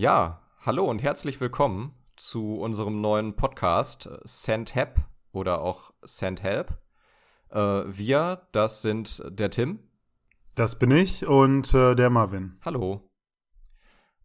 [0.00, 6.78] Ja, hallo und herzlich willkommen zu unserem neuen Podcast Send Help oder auch Send Help.
[7.50, 9.78] Äh, wir, das sind der Tim.
[10.54, 12.58] Das bin ich und äh, der Marvin.
[12.64, 13.10] Hallo.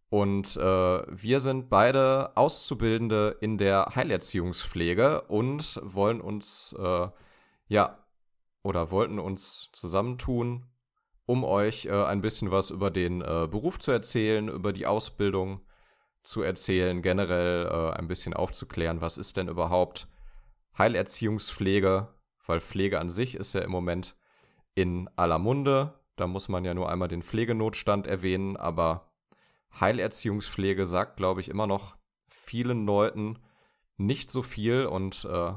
[0.08, 7.08] Und äh, wir sind beide Auszubildende in der Heilerziehungspflege und wollen uns, äh,
[7.68, 7.98] ja,
[8.62, 10.64] oder wollten uns zusammentun,
[11.26, 15.60] um euch äh, ein bisschen was über den äh, Beruf zu erzählen, über die Ausbildung
[16.26, 20.08] zu erzählen, generell äh, ein bisschen aufzuklären, was ist denn überhaupt
[20.76, 22.08] Heilerziehungspflege,
[22.44, 24.16] weil Pflege an sich ist ja im Moment
[24.74, 25.94] in aller Munde.
[26.16, 29.12] Da muss man ja nur einmal den Pflegenotstand erwähnen, aber
[29.80, 31.96] Heilerziehungspflege sagt, glaube ich, immer noch
[32.26, 33.38] vielen Leuten
[33.96, 35.52] nicht so viel und äh,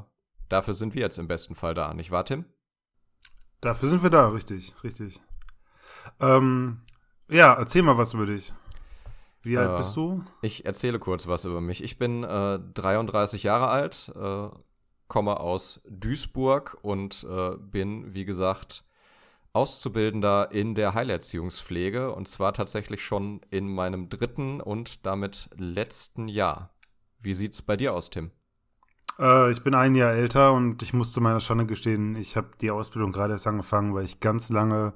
[0.48, 2.44] dafür sind wir jetzt im besten Fall da, nicht wahr, Tim?
[3.60, 5.20] Dafür sind wir da, richtig, richtig.
[6.20, 6.80] Ähm,
[7.28, 8.52] ja, erzähl mal was über dich.
[9.42, 10.22] Wie alt Äh, bist du?
[10.42, 11.82] Ich erzähle kurz was über mich.
[11.84, 14.48] Ich bin äh, 33 Jahre alt, äh,
[15.08, 18.84] komme aus Duisburg und äh, bin, wie gesagt,
[19.52, 26.70] Auszubildender in der Heilerziehungspflege und zwar tatsächlich schon in meinem dritten und damit letzten Jahr.
[27.20, 28.32] Wie sieht's bei dir aus, Tim?
[29.18, 32.50] Äh, ich bin ein Jahr älter und ich muss zu meiner Schande gestehen, ich habe
[32.60, 34.94] die Ausbildung gerade erst angefangen, weil ich ganz lange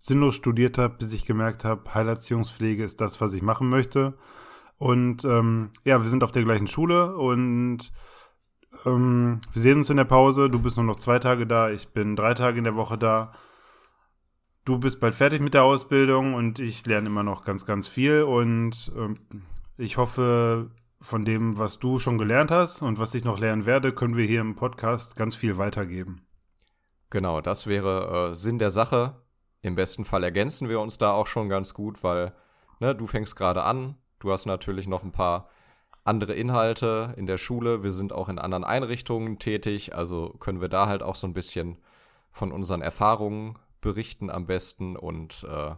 [0.00, 4.18] sinnlos studiert habe, bis ich gemerkt habe, Heilerziehungspflege ist das, was ich machen möchte.
[4.78, 7.92] Und ähm, ja, wir sind auf der gleichen Schule und
[8.86, 10.48] ähm, wir sehen uns in der Pause.
[10.48, 13.32] Du bist nur noch zwei Tage da, ich bin drei Tage in der Woche da.
[14.64, 18.22] Du bist bald fertig mit der Ausbildung und ich lerne immer noch ganz, ganz viel.
[18.22, 19.16] Und ähm,
[19.76, 23.92] ich hoffe, von dem, was du schon gelernt hast und was ich noch lernen werde,
[23.92, 26.26] können wir hier im Podcast ganz viel weitergeben.
[27.08, 29.19] Genau, das wäre äh, Sinn der Sache.
[29.62, 32.32] Im besten Fall ergänzen wir uns da auch schon ganz gut, weil
[32.78, 35.48] ne, du fängst gerade an, du hast natürlich noch ein paar
[36.04, 40.68] andere Inhalte in der Schule, wir sind auch in anderen Einrichtungen tätig, also können wir
[40.68, 41.78] da halt auch so ein bisschen
[42.32, 45.74] von unseren Erfahrungen berichten am besten und äh,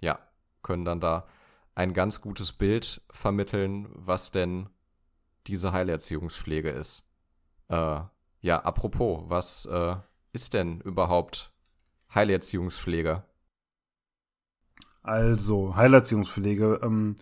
[0.00, 0.18] ja,
[0.62, 1.26] können dann da
[1.74, 4.68] ein ganz gutes Bild vermitteln, was denn
[5.46, 7.08] diese Heilerziehungspflege ist.
[7.68, 8.00] Äh,
[8.40, 9.96] ja, apropos, was äh,
[10.32, 11.52] ist denn überhaupt
[12.14, 13.24] Heilerziehungspflege?
[15.02, 16.80] Also, Heilerziehungspflege.
[16.82, 17.16] Ähm,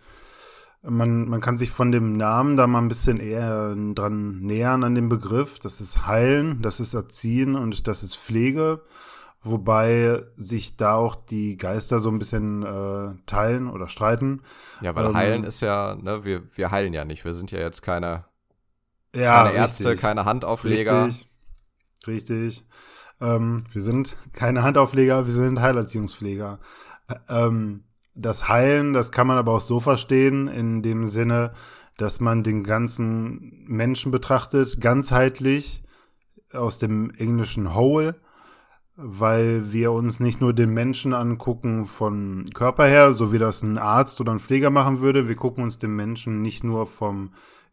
[0.83, 4.95] man, man kann sich von dem Namen da mal ein bisschen eher dran nähern an
[4.95, 5.59] den Begriff.
[5.59, 8.83] Das ist Heilen, das ist Erziehen und das ist Pflege.
[9.43, 14.43] Wobei sich da auch die Geister so ein bisschen äh, teilen oder streiten.
[14.81, 17.25] Ja, weil Ähm, heilen ist ja, ne, wir, wir heilen ja nicht.
[17.25, 18.25] Wir sind ja jetzt keine,
[19.15, 20.01] Ja, keine Ärzte, richtig.
[20.01, 21.07] keine Handaufleger.
[21.07, 21.29] Richtig.
[22.07, 22.65] Richtig.
[23.21, 26.59] Ähm, wir sind keine Handaufleger, wir sind Heilerziehungspfleger.
[27.29, 31.53] Ähm, das Heilen, das kann man aber auch so verstehen, in dem Sinne,
[31.97, 35.83] dass man den ganzen Menschen betrachtet, ganzheitlich,
[36.53, 38.17] aus dem englischen Whole,
[38.97, 43.79] weil wir uns nicht nur den Menschen angucken von Körper her, so wie das ein
[43.79, 45.29] Arzt oder ein Pfleger machen würde.
[45.29, 47.31] Wir gucken uns den Menschen nicht nur vom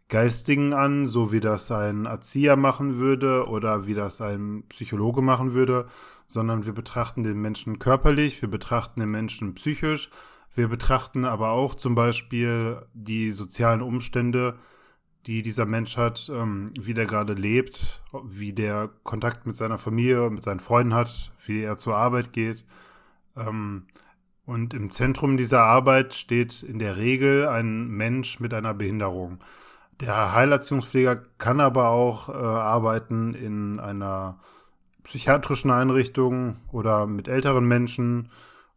[0.08, 5.54] Geistigen an, so wie das ein Erzieher machen würde oder wie das ein Psychologe machen
[5.54, 5.88] würde,
[6.28, 10.10] sondern wir betrachten den Menschen körperlich, wir betrachten den Menschen psychisch,
[10.56, 14.58] wir betrachten aber auch zum Beispiel die sozialen Umstände,
[15.26, 20.30] die dieser Mensch hat, ähm, wie der gerade lebt, wie der Kontakt mit seiner Familie,
[20.30, 22.64] mit seinen Freunden hat, wie er zur Arbeit geht.
[23.36, 23.88] Ähm,
[24.46, 29.40] und im Zentrum dieser Arbeit steht in der Regel ein Mensch mit einer Behinderung.
[30.00, 34.40] Der Heilerziehungspfleger kann aber auch äh, arbeiten in einer
[35.06, 38.32] psychiatrischen Einrichtung oder mit älteren Menschen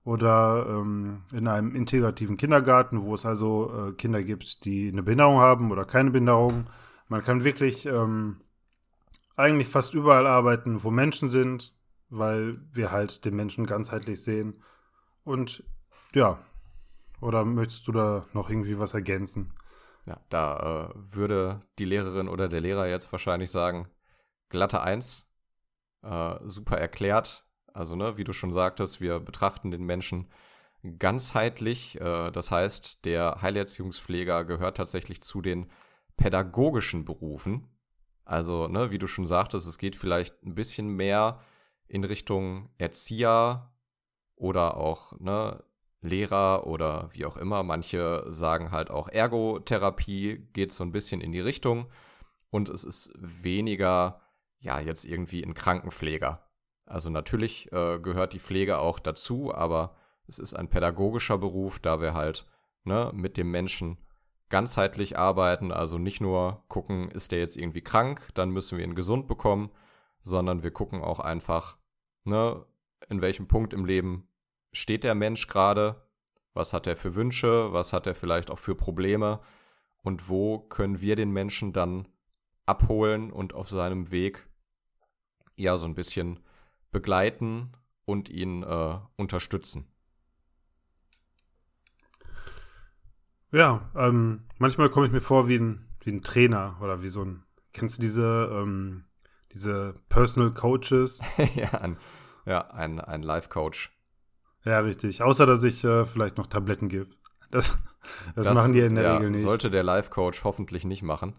[0.04, 5.40] oder ähm, in einem integrativen Kindergarten, wo es also äh, Kinder gibt, die eine Behinderung
[5.40, 6.68] haben oder keine Behinderung.
[7.08, 8.40] Man kann wirklich ähm,
[9.36, 11.74] eigentlich fast überall arbeiten, wo Menschen sind,
[12.10, 14.62] weil wir halt den Menschen ganzheitlich sehen.
[15.24, 15.62] Und
[16.14, 16.38] ja,
[17.20, 19.52] oder möchtest du da noch irgendwie was ergänzen?
[20.06, 23.88] Ja, da äh, würde die Lehrerin oder der Lehrer jetzt wahrscheinlich sagen,
[24.48, 25.27] glatte Eins,
[26.02, 27.44] äh, super erklärt.
[27.72, 30.28] Also, ne, wie du schon sagtest, wir betrachten den Menschen
[30.98, 32.00] ganzheitlich.
[32.00, 35.70] Äh, das heißt, der Heilerziehungspfleger gehört tatsächlich zu den
[36.16, 37.68] pädagogischen Berufen.
[38.24, 41.40] Also, ne, wie du schon sagtest, es geht vielleicht ein bisschen mehr
[41.86, 43.72] in Richtung Erzieher
[44.36, 45.64] oder auch ne,
[46.00, 47.62] Lehrer oder wie auch immer.
[47.62, 51.90] Manche sagen halt auch Ergotherapie geht so ein bisschen in die Richtung.
[52.50, 54.20] Und es ist weniger,
[54.60, 56.48] ja, jetzt irgendwie ein Krankenpfleger.
[56.86, 59.94] Also natürlich äh, gehört die Pflege auch dazu, aber
[60.26, 62.46] es ist ein pädagogischer Beruf, da wir halt
[62.84, 63.98] ne, mit dem Menschen
[64.48, 68.94] ganzheitlich arbeiten, also nicht nur gucken, ist der jetzt irgendwie krank, dann müssen wir ihn
[68.94, 69.70] gesund bekommen,
[70.20, 71.76] sondern wir gucken auch einfach,
[72.24, 72.64] ne,
[73.08, 74.28] in welchem Punkt im Leben
[74.72, 76.02] steht der Mensch gerade,
[76.54, 79.40] was hat er für Wünsche, was hat er vielleicht auch für Probleme
[80.02, 82.08] und wo können wir den Menschen dann
[82.66, 84.47] abholen und auf seinem Weg
[85.58, 86.40] ja so ein bisschen
[86.90, 87.72] begleiten
[88.04, 89.86] und ihn äh, unterstützen.
[93.50, 97.22] Ja, ähm, manchmal komme ich mir vor wie ein, wie ein Trainer oder wie so
[97.22, 99.04] ein, kennst du diese, ähm,
[99.52, 101.20] diese Personal Coaches?
[101.54, 101.96] ja, ein,
[102.44, 103.90] ja, ein, ein Life-Coach.
[104.64, 105.22] Ja, richtig.
[105.22, 107.10] Außer, dass ich äh, vielleicht noch Tabletten gebe.
[107.50, 107.74] Das,
[108.34, 109.40] das, das, machen die in der ja, Regel nicht.
[109.40, 111.34] Sollte der Life-Coach hoffentlich nicht machen.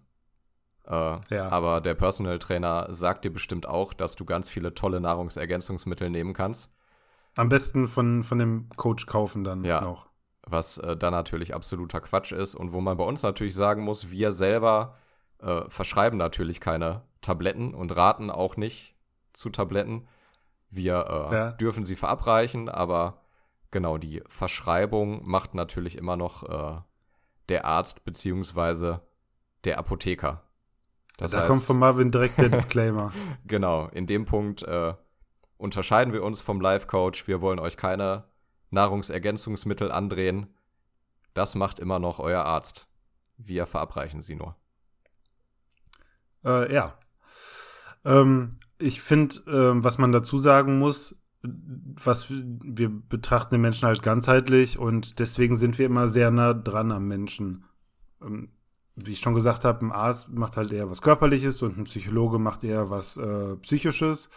[0.89, 1.49] Äh, ja.
[1.49, 6.33] Aber der Personal Trainer sagt dir bestimmt auch, dass du ganz viele tolle Nahrungsergänzungsmittel nehmen
[6.33, 6.73] kannst.
[7.35, 9.81] Am besten von, von dem Coach kaufen dann ja.
[9.81, 10.07] noch.
[10.43, 14.09] Was äh, dann natürlich absoluter Quatsch ist und wo man bei uns natürlich sagen muss,
[14.09, 14.95] wir selber
[15.39, 18.95] äh, verschreiben natürlich keine Tabletten und raten auch nicht
[19.33, 20.07] zu Tabletten.
[20.71, 21.51] Wir äh, ja.
[21.51, 23.21] dürfen sie verabreichen, aber
[23.69, 26.81] genau die Verschreibung macht natürlich immer noch äh,
[27.49, 29.01] der Arzt beziehungsweise
[29.65, 30.48] der Apotheker.
[31.19, 33.11] Das da heißt, kommt von Marvin direkt der Disclaimer.
[33.45, 34.93] genau, in dem Punkt äh,
[35.57, 37.27] unterscheiden wir uns vom Life Coach.
[37.27, 38.23] Wir wollen euch keine
[38.71, 40.47] Nahrungsergänzungsmittel andrehen.
[41.33, 42.87] Das macht immer noch euer Arzt.
[43.37, 44.55] Wir verabreichen sie nur.
[46.45, 46.97] Äh, ja.
[48.05, 54.03] Ähm, ich finde, äh, was man dazu sagen muss, was wir betrachten den Menschen halt
[54.03, 57.65] ganzheitlich und deswegen sind wir immer sehr nah dran am Menschen.
[58.21, 58.49] Ähm,
[59.05, 62.39] wie ich schon gesagt habe, ein Arzt macht halt eher was Körperliches und ein Psychologe
[62.39, 64.29] macht eher was äh, Psychisches.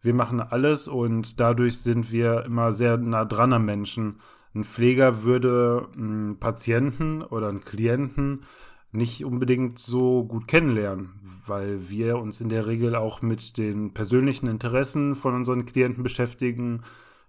[0.00, 4.20] Wir machen alles und dadurch sind wir immer sehr nah dran am Menschen.
[4.54, 8.44] Ein Pfleger würde einen Patienten oder einen Klienten
[8.92, 14.48] nicht unbedingt so gut kennenlernen, weil wir uns in der Regel auch mit den persönlichen
[14.48, 16.82] Interessen von unseren Klienten beschäftigen.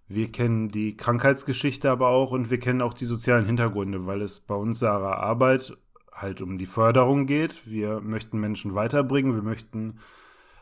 [0.08, 4.40] Wir kennen die Krankheitsgeschichte aber auch und wir kennen auch die sozialen Hintergründe, weil es
[4.40, 5.78] bei unserer Arbeit
[6.22, 7.66] halt um die Förderung geht.
[7.66, 10.00] Wir möchten Menschen weiterbringen, wir möchten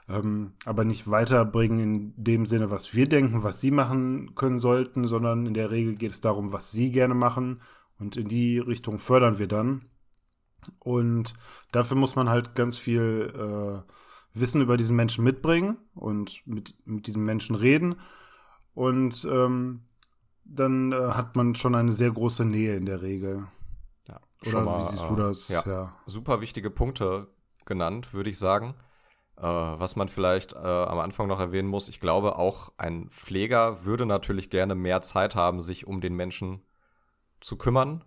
[0.08, 5.08] ähm, aber nicht weiterbringen in dem Sinne, was wir denken, was sie machen können sollten,
[5.08, 7.62] sondern in der Regel geht es darum, was sie gerne machen
[7.98, 9.86] und in die Richtung fördern wir dann.
[10.80, 11.34] Und
[11.72, 13.92] dafür muss man halt ganz viel äh,
[14.40, 17.96] Wissen über diesen Menschen mitbringen und mit, mit diesem Menschen reden.
[18.74, 19.82] Und ähm,
[20.44, 23.48] dann äh, hat man schon eine sehr große Nähe in der Regel.
[24.46, 25.48] Oder mal, wie siehst du das?
[25.50, 27.28] Ja, ja, Super wichtige Punkte
[27.66, 28.76] genannt, würde ich sagen.
[29.38, 33.84] Äh, was man vielleicht äh, am Anfang noch erwähnen muss, ich glaube, auch ein Pfleger
[33.84, 36.62] würde natürlich gerne mehr Zeit haben, sich um den Menschen
[37.42, 38.04] zu kümmern.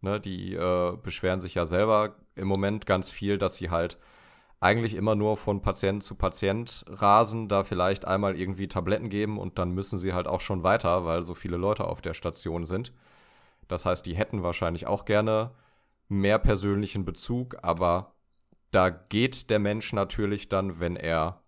[0.00, 3.98] Ne, die äh, beschweren sich ja selber im Moment ganz viel, dass sie halt
[4.60, 9.58] eigentlich immer nur von Patient zu Patient rasen, da vielleicht einmal irgendwie Tabletten geben und
[9.58, 12.92] dann müssen sie halt auch schon weiter, weil so viele Leute auf der Station sind.
[13.68, 15.52] Das heißt, die hätten wahrscheinlich auch gerne
[16.12, 18.14] mehr persönlichen Bezug, aber
[18.70, 21.42] da geht der Mensch natürlich dann, wenn er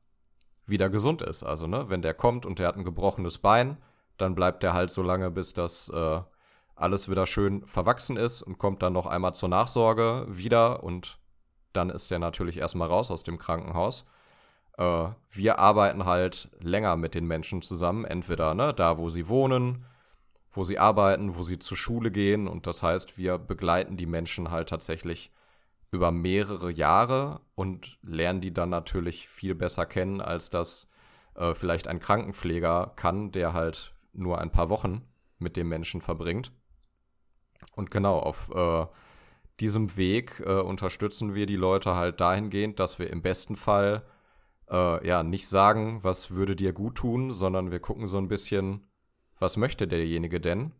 [0.66, 1.42] wieder gesund ist.
[1.42, 3.76] Also, ne, wenn der kommt und der hat ein gebrochenes Bein,
[4.16, 6.20] dann bleibt der halt so lange, bis das äh,
[6.76, 11.18] alles wieder schön verwachsen ist und kommt dann noch einmal zur Nachsorge wieder und
[11.72, 14.04] dann ist der natürlich erstmal raus aus dem Krankenhaus.
[14.78, 19.84] Äh, wir arbeiten halt länger mit den Menschen zusammen, entweder ne, da, wo sie wohnen,
[20.54, 22.48] wo sie arbeiten, wo sie zur Schule gehen.
[22.48, 25.32] Und das heißt, wir begleiten die Menschen halt tatsächlich
[25.90, 30.88] über mehrere Jahre und lernen die dann natürlich viel besser kennen, als das
[31.34, 35.02] äh, vielleicht ein Krankenpfleger kann, der halt nur ein paar Wochen
[35.38, 36.52] mit dem Menschen verbringt.
[37.74, 38.86] Und genau, auf äh,
[39.60, 44.04] diesem Weg äh, unterstützen wir die Leute halt dahingehend, dass wir im besten Fall
[44.70, 48.86] äh, ja nicht sagen, was würde dir gut tun, sondern wir gucken so ein bisschen,
[49.38, 50.72] was möchte derjenige denn?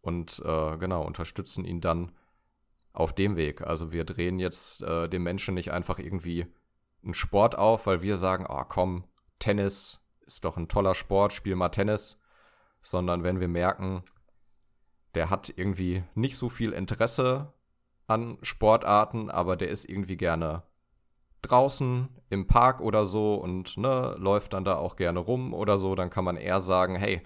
[0.00, 2.12] Und äh, genau, unterstützen ihn dann
[2.92, 3.62] auf dem Weg.
[3.62, 6.46] Also wir drehen jetzt äh, dem Menschen nicht einfach irgendwie
[7.02, 9.04] einen Sport auf, weil wir sagen, oh komm,
[9.38, 12.18] Tennis ist doch ein toller Sport, spiel mal Tennis.
[12.82, 14.02] Sondern wenn wir merken,
[15.14, 17.52] der hat irgendwie nicht so viel Interesse
[18.06, 20.62] an Sportarten, aber der ist irgendwie gerne
[21.42, 25.94] draußen im Park oder so und ne, läuft dann da auch gerne rum oder so,
[25.94, 27.22] dann kann man eher sagen, hey,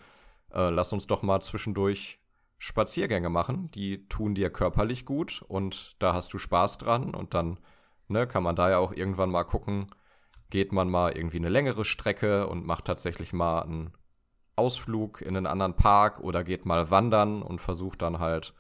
[0.55, 2.21] äh, lass uns doch mal zwischendurch
[2.59, 3.67] Spaziergänge machen.
[3.75, 7.59] Die tun dir körperlich gut und da hast du Spaß dran und dann
[8.09, 9.87] ne, kann man da ja auch irgendwann mal gucken,
[10.51, 13.93] geht man mal irgendwie eine längere Strecke und macht tatsächlich mal einen
[14.57, 18.55] Ausflug in einen anderen Park oder geht mal wandern und versucht dann halt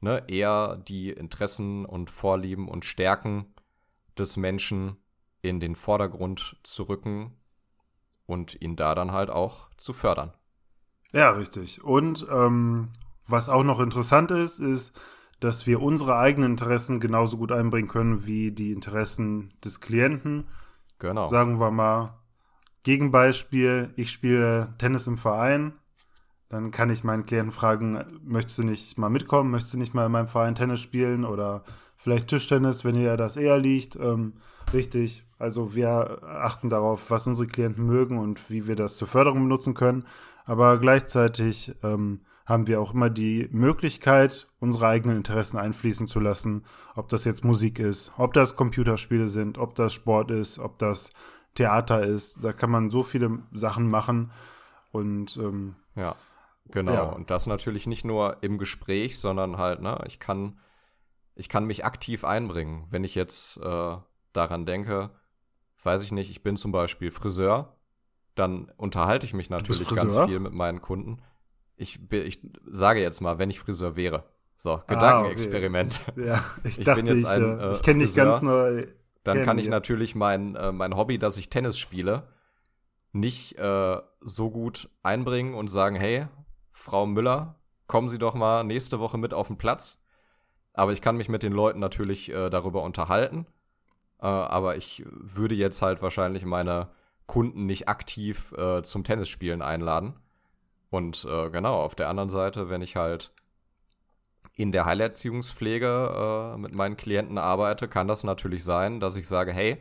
[0.00, 3.46] ne, eher die Interessen und Vorlieben und Stärken
[4.18, 4.96] des Menschen
[5.42, 7.36] in den Vordergrund zu rücken
[8.26, 10.34] und ihn da dann halt auch zu fördern.
[11.12, 11.82] Ja, richtig.
[11.82, 12.90] Und ähm,
[13.26, 14.98] was auch noch interessant ist, ist,
[15.40, 20.48] dass wir unsere eigenen Interessen genauso gut einbringen können wie die Interessen des Klienten.
[20.98, 21.28] Genau.
[21.30, 22.20] Sagen wir mal,
[22.82, 25.72] Gegenbeispiel, ich spiele Tennis im Verein,
[26.48, 30.06] dann kann ich meinen Klienten fragen, möchtest du nicht mal mitkommen, möchtest du nicht mal
[30.06, 31.62] in meinem Verein Tennis spielen oder
[31.96, 33.96] vielleicht Tischtennis, wenn ihr das eher liegt.
[33.96, 34.34] Ähm,
[34.72, 39.44] richtig, also wir achten darauf, was unsere Klienten mögen und wie wir das zur Förderung
[39.44, 40.06] benutzen können.
[40.44, 46.64] Aber gleichzeitig ähm, haben wir auch immer die Möglichkeit, unsere eigenen Interessen einfließen zu lassen.
[46.96, 51.10] Ob das jetzt Musik ist, ob das Computerspiele sind, ob das Sport ist, ob das
[51.54, 52.42] Theater ist.
[52.42, 54.32] Da kann man so viele Sachen machen.
[54.90, 56.16] Und ähm, ja,
[56.70, 56.92] genau.
[56.92, 57.02] Ja.
[57.04, 60.58] Und das natürlich nicht nur im Gespräch, sondern halt, ne, ich kann,
[61.36, 62.86] ich kann mich aktiv einbringen.
[62.90, 63.96] Wenn ich jetzt äh,
[64.32, 65.10] daran denke,
[65.82, 67.76] weiß ich nicht, ich bin zum Beispiel Friseur,
[68.34, 71.22] dann unterhalte ich mich natürlich ganz viel mit meinen Kunden.
[71.76, 74.24] Ich, ich sage jetzt mal, wenn ich Friseur wäre.
[74.56, 76.02] So, ah, Gedankenexperiment.
[76.08, 76.26] okay.
[76.26, 78.80] Ja, ich, ich dachte, bin jetzt ein, äh, ich kenne dich ganz neu.
[79.24, 79.70] Dann kann ich ja.
[79.70, 82.28] natürlich mein, äh, mein Hobby, dass ich Tennis spiele,
[83.12, 86.26] nicht äh, so gut einbringen und sagen, hey,
[86.72, 90.02] Frau Müller, kommen Sie doch mal nächste Woche mit auf den Platz.
[90.74, 93.46] Aber ich kann mich mit den Leuten natürlich äh, darüber unterhalten.
[94.20, 96.88] Äh, aber ich würde jetzt halt wahrscheinlich meine
[97.30, 100.14] Kunden nicht aktiv äh, zum Tennisspielen einladen.
[100.90, 103.32] Und äh, genau, auf der anderen Seite, wenn ich halt
[104.56, 109.52] in der Heilerziehungspflege äh, mit meinen Klienten arbeite, kann das natürlich sein, dass ich sage,
[109.52, 109.80] hey,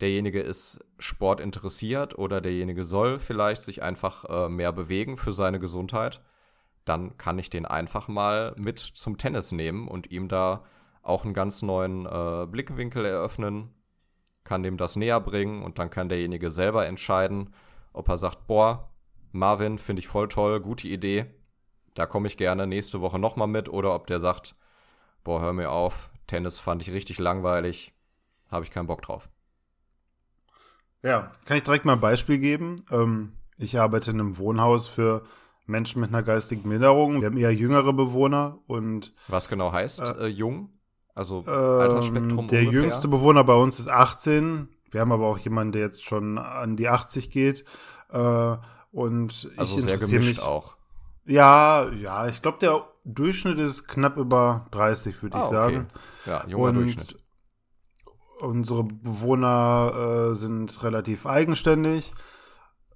[0.00, 6.22] derjenige ist sportinteressiert oder derjenige soll vielleicht sich einfach äh, mehr bewegen für seine Gesundheit,
[6.86, 10.64] dann kann ich den einfach mal mit zum Tennis nehmen und ihm da
[11.02, 13.68] auch einen ganz neuen äh, Blickwinkel eröffnen,
[14.50, 17.54] kann dem das näher bringen und dann kann derjenige selber entscheiden,
[17.92, 18.90] ob er sagt, boah,
[19.30, 21.26] Marvin, finde ich voll toll, gute Idee,
[21.94, 24.56] da komme ich gerne nächste Woche nochmal mit oder ob der sagt,
[25.22, 27.94] boah, hör mir auf, Tennis fand ich richtig langweilig,
[28.50, 29.28] habe ich keinen Bock drauf.
[31.04, 32.84] Ja, kann ich direkt mal ein Beispiel geben.
[32.90, 35.22] Ähm, ich arbeite in einem Wohnhaus für
[35.66, 37.20] Menschen mit einer geistigen Behinderung.
[37.20, 39.14] Wir haben eher jüngere Bewohner und.
[39.28, 40.70] Was genau heißt äh, äh, jung?
[41.14, 42.82] Also ähm, Altersspektrum Der ungefähr?
[42.82, 44.68] jüngste Bewohner bei uns ist 18.
[44.90, 47.64] Wir haben aber auch jemanden, der jetzt schon an die 80 geht.
[48.10, 48.56] Äh,
[48.92, 50.76] und also ich sehr gemischt mich, auch.
[51.24, 55.86] Ja, ja, ich glaube, der Durchschnitt ist knapp über 30, würde ah, ich sagen.
[55.90, 56.30] Okay.
[56.30, 57.16] Ja, junger und Durchschnitt.
[58.40, 62.12] Unsere Bewohner äh, sind relativ eigenständig.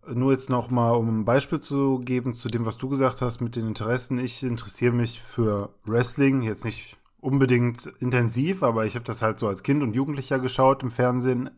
[0.06, 3.40] Nur jetzt noch mal, um ein Beispiel zu geben zu dem, was du gesagt hast
[3.40, 4.18] mit den Interessen.
[4.18, 9.48] Ich interessiere mich für Wrestling, jetzt nicht unbedingt intensiv, aber ich habe das halt so
[9.48, 11.50] als Kind und Jugendlicher geschaut im Fernsehen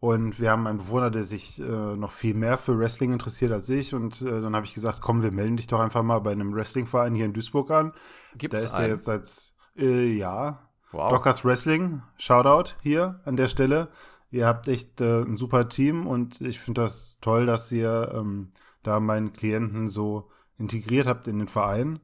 [0.00, 1.64] und wir haben einen Bewohner, der sich äh,
[1.96, 3.94] noch viel mehr für Wrestling interessiert als ich.
[3.94, 6.54] Und äh, dann habe ich gesagt, komm, wir melden dich doch einfach mal bei einem
[6.54, 7.92] Wrestlingverein hier in Duisburg an.
[8.36, 10.68] Gibt es Da ist er jetzt als, äh, ja.
[10.92, 11.10] Wow.
[11.10, 13.88] Dockers Wrestling, Shoutout hier an der Stelle.
[14.30, 18.52] Ihr habt echt äh, ein super Team und ich finde das toll, dass ihr ähm,
[18.82, 21.98] da meinen Klienten so integriert habt in den Verein.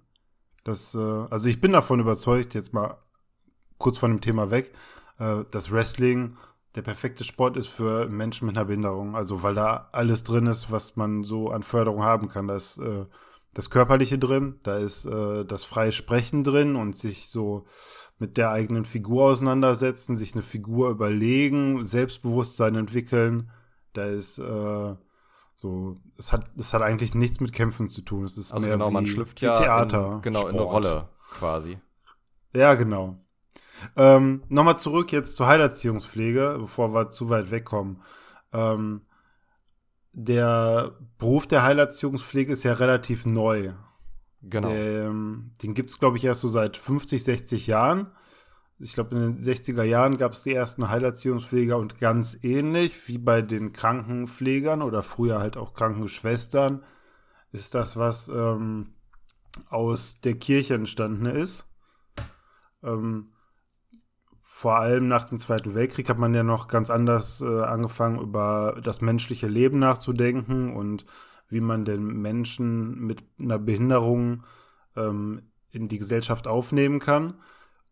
[0.65, 2.99] Das, äh, also ich bin davon überzeugt, jetzt mal
[3.79, 4.73] kurz von dem Thema weg,
[5.19, 6.37] äh, dass Wrestling
[6.75, 9.15] der perfekte Sport ist für Menschen mit einer Behinderung.
[9.15, 12.49] Also weil da alles drin ist, was man so an Förderung haben kann.
[12.49, 13.05] Da ist äh,
[13.53, 17.67] das Körperliche drin, da ist äh, das freie Sprechen drin und sich so
[18.19, 23.51] mit der eigenen Figur auseinandersetzen, sich eine Figur überlegen, Selbstbewusstsein entwickeln.
[23.93, 24.95] Da ist äh,
[25.65, 28.25] so, es hat, es hat eigentlich nichts mit Kämpfen zu tun.
[28.25, 30.17] Es ist also mehr genau, wie, man schlüpft ja Theater.
[30.17, 30.53] In, genau, Sport.
[30.53, 31.79] in eine Rolle quasi.
[32.53, 33.17] Ja, genau.
[33.97, 38.03] Ähm, Nochmal zurück jetzt zur Heilerziehungspflege, bevor wir zu weit wegkommen.
[38.53, 39.07] Ähm,
[40.13, 43.73] der Beruf der Heilerziehungspflege ist ja relativ neu.
[44.43, 44.69] Genau.
[44.69, 48.09] Der, den gibt es, glaube ich, erst so seit 50, 60 Jahren.
[48.79, 53.19] Ich glaube, in den 60er Jahren gab es die ersten Heilerziehungspfleger und ganz ähnlich wie
[53.19, 56.83] bei den Krankenpflegern oder früher halt auch Krankenschwestern
[57.53, 58.95] ist das, was ähm,
[59.69, 61.69] aus der Kirche entstanden ist.
[62.83, 63.29] Ähm,
[64.41, 68.81] vor allem nach dem Zweiten Weltkrieg hat man ja noch ganz anders äh, angefangen, über
[68.83, 71.07] das menschliche Leben nachzudenken und
[71.49, 74.45] wie man den Menschen mit einer Behinderung
[74.97, 77.35] ähm, in die Gesellschaft aufnehmen kann.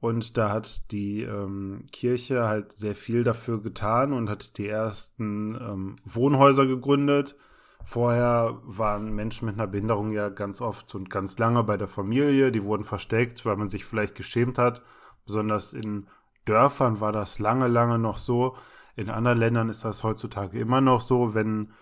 [0.03, 5.55] Und da hat die ähm, Kirche halt sehr viel dafür getan und hat die ersten
[5.55, 7.37] ähm, Wohnhäuser gegründet,
[7.85, 12.53] Vorher waren Menschen mit einer Behinderung ja ganz oft und ganz lange bei der Familie.
[12.53, 14.83] Die wurden versteckt, weil man sich vielleicht geschämt hat.
[15.27, 16.07] Besonders in
[16.45, 18.57] Dörfern war das lange, lange noch so.
[18.95, 21.73] In anderen Ländern ist das heutzutage immer noch so, wenn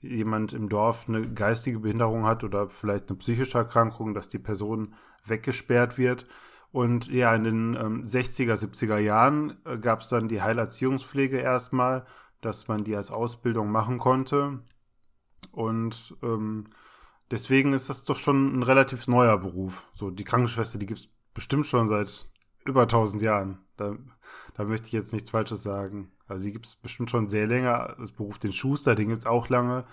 [0.00, 4.94] jemand im Dorf eine geistige Behinderung hat oder vielleicht eine psychische Erkrankung, dass die Person
[5.24, 6.26] weggesperrt wird.
[6.74, 12.04] Und ja, in den ähm, 60er, 70er Jahren äh, gab es dann die Heilerziehungspflege erstmal,
[12.40, 14.58] dass man die als Ausbildung machen konnte.
[15.52, 16.66] Und ähm,
[17.30, 19.88] deswegen ist das doch schon ein relativ neuer Beruf.
[19.94, 22.28] So, die Krankenschwester, die gibt es bestimmt schon seit
[22.64, 23.60] über 1000 Jahren.
[23.76, 23.94] Da,
[24.54, 26.10] da möchte ich jetzt nichts Falsches sagen.
[26.26, 27.94] Also die gibt es bestimmt schon sehr länger.
[28.00, 29.84] Das Beruf den Schuster, den gibt es auch lange.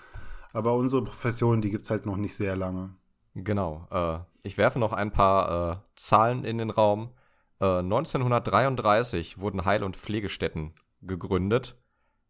[0.52, 2.96] Aber unsere Profession, die gibt es halt noch nicht sehr lange.
[3.34, 3.86] Genau.
[3.90, 7.12] Äh, ich werfe noch ein paar äh, Zahlen in den Raum.
[7.60, 11.76] Äh, 1933 wurden Heil- und Pflegestätten gegründet,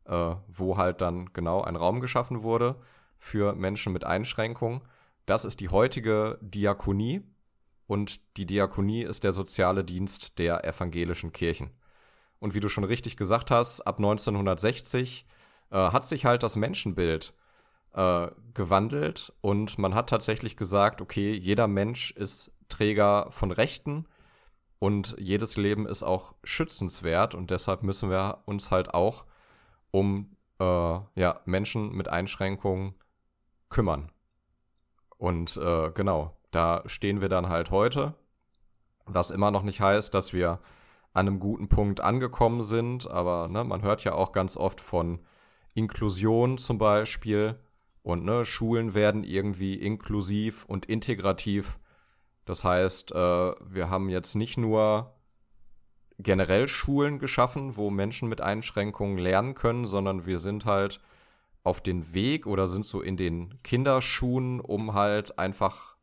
[0.04, 2.76] äh, wo halt dann genau ein Raum geschaffen wurde
[3.18, 4.82] für Menschen mit Einschränkungen.
[5.26, 7.23] Das ist die heutige Diakonie.
[7.87, 11.71] Und die Diakonie ist der soziale Dienst der evangelischen Kirchen.
[12.38, 15.26] Und wie du schon richtig gesagt hast, ab 1960
[15.71, 17.35] äh, hat sich halt das Menschenbild
[17.94, 24.06] äh, gewandelt und man hat tatsächlich gesagt, okay, jeder Mensch ist Träger von Rechten
[24.78, 29.26] und jedes Leben ist auch schützenswert und deshalb müssen wir uns halt auch
[29.90, 32.94] um äh, ja, Menschen mit Einschränkungen
[33.68, 34.11] kümmern.
[35.18, 38.14] Und äh, genau, da stehen wir dann halt heute,
[39.06, 40.61] was immer noch nicht heißt, dass wir
[41.14, 43.08] an einem guten Punkt angekommen sind.
[43.08, 45.20] Aber ne, man hört ja auch ganz oft von
[45.75, 47.58] Inklusion zum Beispiel.
[48.02, 51.78] Und ne, Schulen werden irgendwie inklusiv und integrativ.
[52.44, 55.14] Das heißt, äh, wir haben jetzt nicht nur
[56.18, 61.00] generell Schulen geschaffen, wo Menschen mit Einschränkungen lernen können, sondern wir sind halt
[61.62, 65.97] auf den Weg oder sind so in den Kinderschuhen, um halt einfach,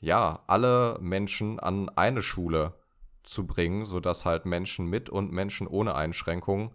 [0.00, 2.74] ja, alle Menschen an eine Schule
[3.22, 6.70] zu bringen, sodass halt Menschen mit und Menschen ohne Einschränkungen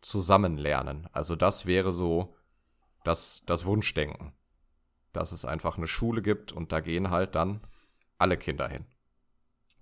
[0.00, 1.08] zusammen lernen.
[1.12, 2.34] Also das wäre so
[3.04, 4.32] das, das Wunschdenken.
[5.12, 7.60] Dass es einfach eine Schule gibt und da gehen halt dann
[8.18, 8.86] alle Kinder hin.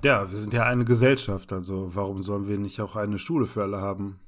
[0.03, 3.63] Ja, wir sind ja eine Gesellschaft, also warum sollen wir nicht auch eine Schule für
[3.63, 4.19] alle haben?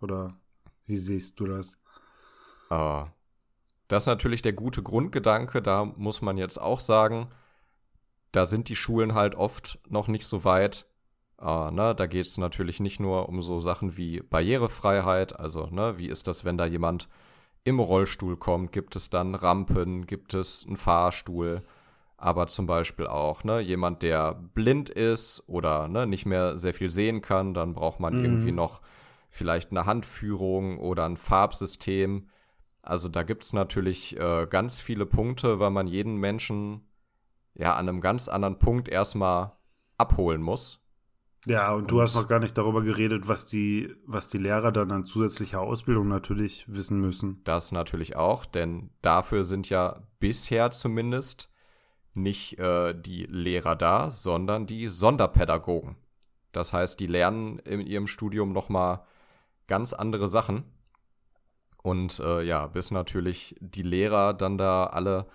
[0.00, 0.38] Oder
[0.84, 1.78] wie siehst du das?
[2.70, 3.04] Äh,
[3.88, 7.28] das ist natürlich der gute Grundgedanke, da muss man jetzt auch sagen,
[8.32, 10.86] da sind die Schulen halt oft noch nicht so weit,
[11.38, 15.98] Uh, ne, da geht es natürlich nicht nur um so Sachen wie Barrierefreiheit, also ne,
[15.98, 17.10] wie ist das, wenn da jemand
[17.66, 21.62] im Rollstuhl kommt, gibt es dann Rampen, gibt es einen Fahrstuhl,
[22.16, 26.90] aber zum Beispiel auch ne, jemand, der blind ist oder ne, nicht mehr sehr viel
[26.90, 28.24] sehen kann, dann braucht man mhm.
[28.24, 28.82] irgendwie noch
[29.30, 32.28] vielleicht eine Handführung oder ein Farbsystem.
[32.82, 36.82] Also da gibt es natürlich äh, ganz viele Punkte, weil man jeden Menschen
[37.54, 39.56] ja an einem ganz anderen Punkt erstmal
[39.98, 40.85] abholen muss
[41.46, 44.72] ja, und, und du hast noch gar nicht darüber geredet, was die, was die Lehrer
[44.72, 47.40] dann an zusätzlicher Ausbildung natürlich wissen müssen.
[47.44, 51.50] Das natürlich auch, denn dafür sind ja bisher zumindest
[52.14, 55.96] nicht äh, die Lehrer da, sondern die Sonderpädagogen.
[56.52, 59.04] Das heißt, die lernen in ihrem Studium noch mal
[59.66, 60.64] ganz andere Sachen.
[61.82, 65.26] Und äh, ja, bis natürlich die Lehrer dann da alle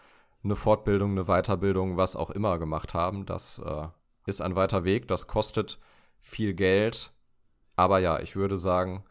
[0.43, 3.87] eine Fortbildung, eine Weiterbildung, was auch immer gemacht haben, das äh,
[4.25, 5.07] ist ein weiter Weg.
[5.07, 5.79] Das kostet
[6.21, 7.11] viel Geld.
[7.75, 9.03] Aber ja, ich würde sagen,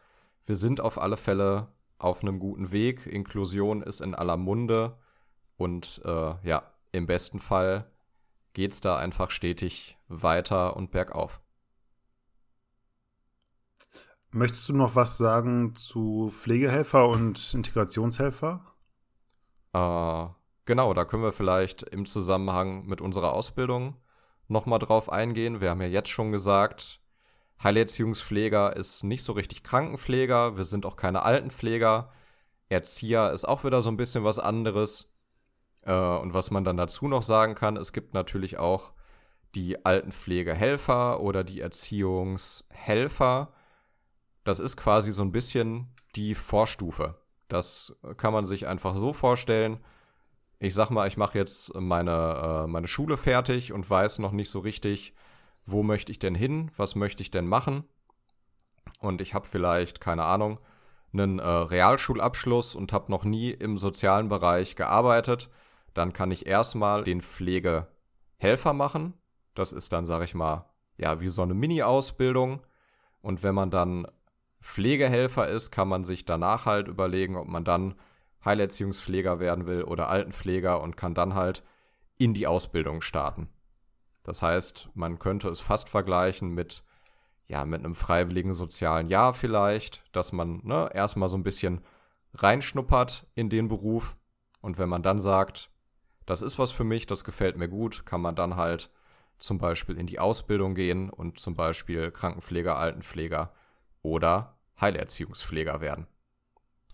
[0.45, 3.05] wir sind auf alle Fälle auf einem guten Weg.
[3.05, 4.97] Inklusion ist in aller Munde.
[5.57, 7.89] Und äh, ja, im besten Fall
[8.53, 11.41] geht es da einfach stetig weiter und bergauf.
[14.31, 18.61] Möchtest du noch was sagen zu Pflegehelfer und Integrationshelfer?
[19.73, 20.25] Äh,
[20.65, 23.97] genau, da können wir vielleicht im Zusammenhang mit unserer Ausbildung
[24.47, 25.59] nochmal drauf eingehen.
[25.59, 27.00] Wir haben ja jetzt schon gesagt,
[27.63, 32.11] Heilerziehungspfleger ist nicht so richtig Krankenpfleger, wir sind auch keine Altenpfleger.
[32.69, 35.11] Erzieher ist auch wieder so ein bisschen was anderes.
[35.83, 38.93] Äh, und was man dann dazu noch sagen kann, es gibt natürlich auch
[39.55, 43.53] die Altenpflegehelfer oder die Erziehungshelfer.
[44.43, 47.21] Das ist quasi so ein bisschen die Vorstufe.
[47.47, 49.79] Das kann man sich einfach so vorstellen.
[50.59, 54.49] Ich sag mal, ich mache jetzt meine, äh, meine Schule fertig und weiß noch nicht
[54.49, 55.13] so richtig,
[55.65, 57.83] wo möchte ich denn hin, was möchte ich denn machen.
[58.99, 60.59] Und ich habe vielleicht, keine Ahnung,
[61.13, 65.49] einen äh, Realschulabschluss und habe noch nie im sozialen Bereich gearbeitet,
[65.93, 69.13] dann kann ich erstmal den Pflegehelfer machen.
[69.55, 72.61] Das ist dann, sage ich mal, ja, wie so eine Mini-Ausbildung.
[73.21, 74.07] Und wenn man dann
[74.61, 77.95] Pflegehelfer ist, kann man sich danach halt überlegen, ob man dann
[78.45, 81.63] Heilerziehungspfleger werden will oder Altenpfleger und kann dann halt
[82.17, 83.49] in die Ausbildung starten.
[84.23, 86.83] Das heißt, man könnte es fast vergleichen mit,
[87.47, 91.81] ja, mit einem freiwilligen sozialen Jahr vielleicht, dass man ne, erstmal so ein bisschen
[92.33, 94.15] reinschnuppert in den Beruf
[94.61, 95.71] und wenn man dann sagt,
[96.25, 98.91] das ist was für mich, das gefällt mir gut, kann man dann halt
[99.39, 103.51] zum Beispiel in die Ausbildung gehen und zum Beispiel Krankenpfleger, Altenpfleger
[104.03, 106.07] oder Heilerziehungspfleger werden.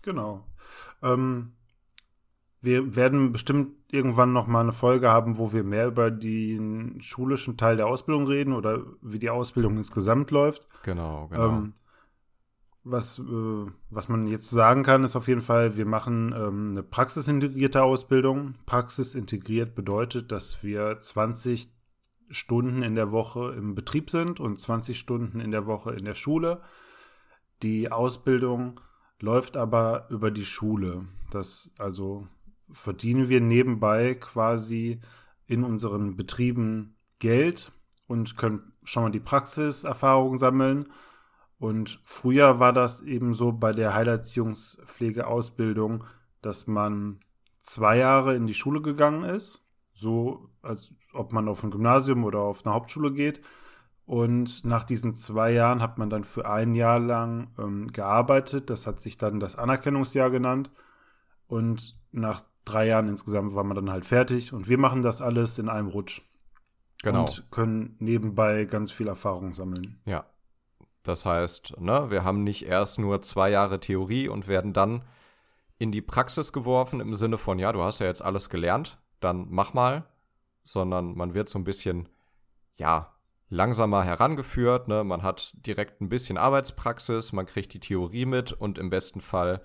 [0.02, 0.46] Genau.
[1.02, 1.52] Ähm,
[2.60, 7.56] wir werden bestimmt irgendwann noch mal eine Folge haben, wo wir mehr über den schulischen
[7.56, 10.66] Teil der Ausbildung reden oder wie die Ausbildung insgesamt läuft.
[10.82, 11.48] Genau, genau.
[11.48, 11.74] Ähm,
[12.84, 16.82] was, äh, was man jetzt sagen kann, ist auf jeden Fall, wir machen ähm, eine
[16.82, 18.54] praxisintegrierte Ausbildung.
[18.66, 21.72] Praxisintegriert bedeutet, dass wir 20
[22.30, 26.14] Stunden in der Woche im Betrieb sind und 20 Stunden in der Woche in der
[26.14, 26.60] Schule.
[27.62, 28.80] Die Ausbildung
[29.20, 31.06] läuft aber über die Schule.
[31.30, 32.26] Das also
[32.70, 35.00] verdienen wir nebenbei quasi
[35.46, 37.72] in unseren Betrieben Geld
[38.06, 40.88] und können schon mal die Praxiserfahrung sammeln.
[41.58, 46.04] Und früher war das eben so bei der Heilerziehungspflegeausbildung,
[46.40, 47.20] dass man
[47.60, 52.40] zwei Jahre in die Schule gegangen ist, so als ob man auf ein Gymnasium oder
[52.40, 53.42] auf eine Hauptschule geht.
[54.06, 58.70] Und nach diesen zwei Jahren hat man dann für ein Jahr lang ähm, gearbeitet.
[58.70, 60.70] Das hat sich dann das Anerkennungsjahr genannt.
[61.46, 64.52] Und nach drei Jahren insgesamt war man dann halt fertig.
[64.52, 66.22] Und wir machen das alles in einem Rutsch.
[67.02, 67.26] Genau.
[67.26, 69.96] Und können nebenbei ganz viel Erfahrung sammeln.
[70.04, 70.24] Ja.
[71.04, 75.02] Das heißt, ne, wir haben nicht erst nur zwei Jahre Theorie und werden dann
[75.78, 79.46] in die Praxis geworfen im Sinne von, ja, du hast ja jetzt alles gelernt, dann
[79.48, 80.04] mach mal,
[80.64, 82.08] sondern man wird so ein bisschen,
[82.74, 83.14] ja,
[83.48, 84.88] langsamer herangeführt.
[84.88, 85.04] Ne?
[85.04, 89.62] Man hat direkt ein bisschen Arbeitspraxis, man kriegt die Theorie mit und im besten Fall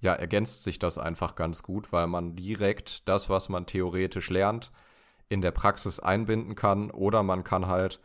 [0.00, 4.72] ja, ergänzt sich das einfach ganz gut, weil man direkt das, was man theoretisch lernt,
[5.28, 8.00] in der Praxis einbinden kann oder man kann halt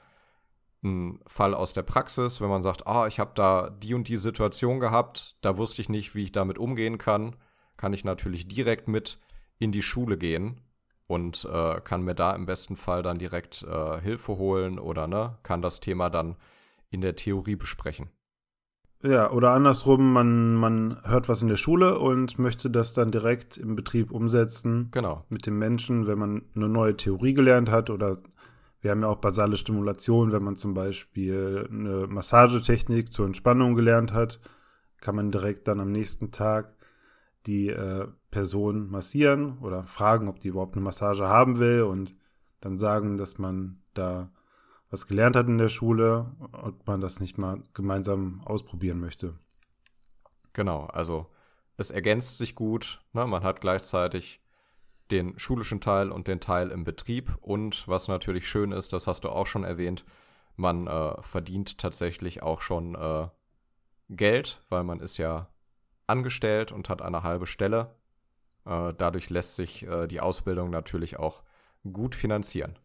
[0.84, 4.18] einen Fall aus der Praxis, wenn man sagt, ah, ich habe da die und die
[4.18, 7.36] Situation gehabt, da wusste ich nicht, wie ich damit umgehen kann,
[7.78, 9.20] kann ich natürlich direkt mit
[9.60, 10.60] in die Schule gehen
[11.08, 15.38] und äh, kann mir da im besten Fall dann direkt äh, Hilfe holen oder ne,
[15.44, 16.36] kann das Thema dann
[16.90, 18.10] in der Theorie besprechen.
[19.04, 23.58] Ja, oder andersrum, man, man hört was in der Schule und möchte das dann direkt
[23.58, 24.88] im Betrieb umsetzen.
[24.92, 25.26] Genau.
[25.30, 28.20] Mit dem Menschen, wenn man eine neue Theorie gelernt hat oder
[28.80, 34.14] wir haben ja auch basale Stimulation, wenn man zum Beispiel eine Massagetechnik zur Entspannung gelernt
[34.14, 34.40] hat,
[35.02, 36.74] kann man direkt dann am nächsten Tag
[37.46, 42.16] die äh, Person massieren oder fragen, ob die überhaupt eine Massage haben will und
[42.62, 44.32] dann sagen, dass man da
[44.94, 49.34] was gelernt hat in der Schule und man das nicht mal gemeinsam ausprobieren möchte.
[50.54, 51.32] Genau, also
[51.78, 53.02] es ergänzt sich gut.
[53.12, 53.26] Ne?
[53.26, 54.40] Man hat gleichzeitig
[55.10, 57.36] den schulischen Teil und den Teil im Betrieb.
[57.42, 60.06] Und was natürlich schön ist, das hast du auch schon erwähnt,
[60.58, 63.28] man äh, verdient tatsächlich auch schon äh,
[64.10, 65.48] Geld, weil man ist ja
[66.06, 67.96] angestellt und hat eine halbe Stelle.
[68.68, 71.42] Äh, dadurch lässt sich äh, die Ausbildung natürlich auch
[71.92, 72.78] gut finanzieren.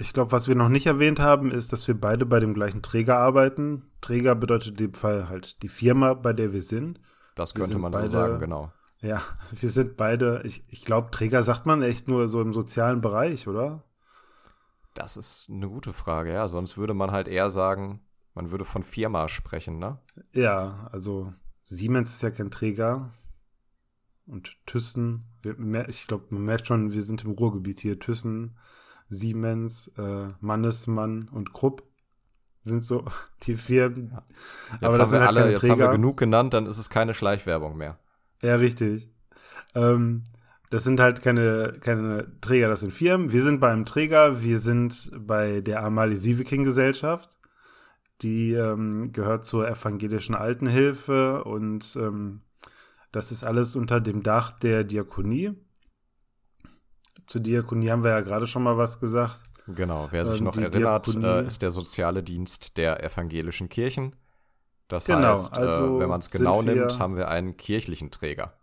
[0.00, 2.82] Ich glaube, was wir noch nicht erwähnt haben, ist, dass wir beide bei dem gleichen
[2.82, 3.90] Träger arbeiten.
[4.00, 7.00] Träger bedeutet in dem Fall halt die Firma, bei der wir sind.
[7.34, 8.72] Das könnte man beide, so sagen, genau.
[9.00, 13.00] Ja, wir sind beide, ich, ich glaube, Träger sagt man echt nur so im sozialen
[13.00, 13.84] Bereich, oder?
[14.94, 16.46] Das ist eine gute Frage, ja.
[16.46, 18.00] Sonst würde man halt eher sagen,
[18.34, 19.98] man würde von Firma sprechen, ne?
[20.32, 21.32] Ja, also
[21.64, 23.10] Siemens ist ja kein Träger.
[24.26, 25.24] Und Thyssen,
[25.88, 27.98] ich glaube, man merkt schon, wir sind im Ruhrgebiet hier.
[27.98, 28.58] Thyssen,
[29.08, 31.82] Siemens, äh, Mannesmann und Krupp
[32.62, 33.04] sind so
[33.44, 34.10] die Firmen.
[34.12, 34.22] Ja.
[34.72, 37.14] Jetzt, Aber haben wir, halt alle, jetzt haben wir genug genannt, dann ist es keine
[37.14, 37.98] Schleichwerbung mehr.
[38.42, 39.10] Ja, richtig.
[39.74, 40.24] Ähm,
[40.70, 43.32] das sind halt keine, keine Träger, das sind Firmen.
[43.32, 47.38] Wir sind beim Träger, wir sind bei der Amalie Sieveking Gesellschaft.
[48.20, 52.40] Die ähm, gehört zur evangelischen Altenhilfe und ähm,
[53.12, 55.54] das ist alles unter dem Dach der Diakonie
[57.28, 59.40] zur Diakonie haben wir ja gerade schon mal was gesagt.
[59.68, 64.16] Genau, wer sich ähm, noch erinnert, äh, ist der soziale Dienst der evangelischen Kirchen.
[64.88, 68.54] Das genau, heißt, äh, also wenn man es genau nimmt, haben wir einen kirchlichen Träger.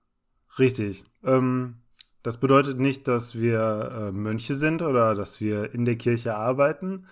[0.57, 1.05] Richtig.
[1.23, 1.77] Ähm,
[2.23, 7.05] das bedeutet nicht, dass wir äh, Mönche sind oder dass wir in der Kirche arbeiten,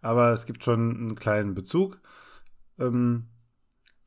[0.00, 1.98] aber es gibt schon einen kleinen Bezug.
[2.78, 3.26] Ähm,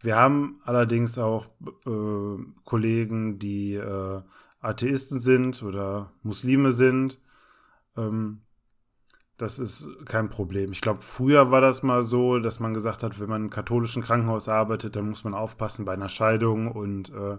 [0.01, 1.47] wir haben allerdings auch
[1.85, 4.21] äh, Kollegen, die äh,
[4.63, 7.21] Atheisten sind oder Muslime sind.
[7.97, 8.41] Ähm,
[9.37, 10.71] das ist kein Problem.
[10.71, 14.03] Ich glaube, früher war das mal so, dass man gesagt hat, wenn man im katholischen
[14.03, 17.37] Krankenhaus arbeitet, dann muss man aufpassen bei einer Scheidung und äh,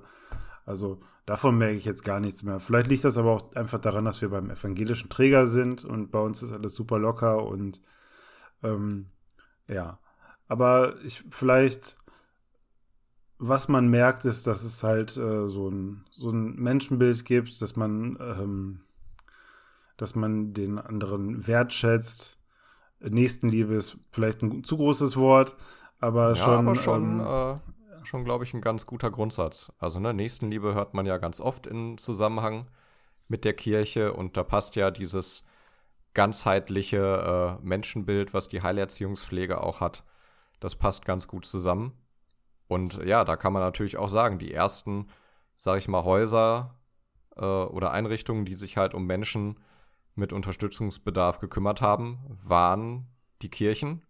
[0.66, 2.60] Also davon merke ich jetzt gar nichts mehr.
[2.60, 6.20] Vielleicht liegt das aber auch einfach daran, dass wir beim evangelischen Träger sind und bei
[6.20, 7.80] uns ist alles super locker und
[8.62, 9.10] ähm,
[9.68, 9.98] ja.
[10.48, 11.98] Aber ich vielleicht,
[13.48, 17.76] was man merkt, ist, dass es halt äh, so, ein, so ein Menschenbild gibt, dass
[17.76, 18.80] man, ähm,
[19.96, 22.38] dass man den anderen wertschätzt.
[23.00, 25.56] Nächstenliebe ist vielleicht ein zu großes Wort,
[26.00, 26.68] aber ja, schon.
[26.68, 29.72] Aber schon ähm, äh, schon, glaube ich, ein ganz guter Grundsatz.
[29.78, 32.66] Also, ne, Nächstenliebe hört man ja ganz oft im Zusammenhang
[33.28, 35.44] mit der Kirche und da passt ja dieses
[36.14, 40.04] ganzheitliche äh, Menschenbild, was die Heilerziehungspflege auch hat,
[40.60, 41.92] das passt ganz gut zusammen.
[42.68, 45.08] Und ja, da kann man natürlich auch sagen, die ersten,
[45.56, 46.74] sag ich mal, Häuser
[47.36, 49.60] äh, oder Einrichtungen, die sich halt um Menschen
[50.14, 53.06] mit Unterstützungsbedarf gekümmert haben, waren
[53.42, 54.02] die Kirchen.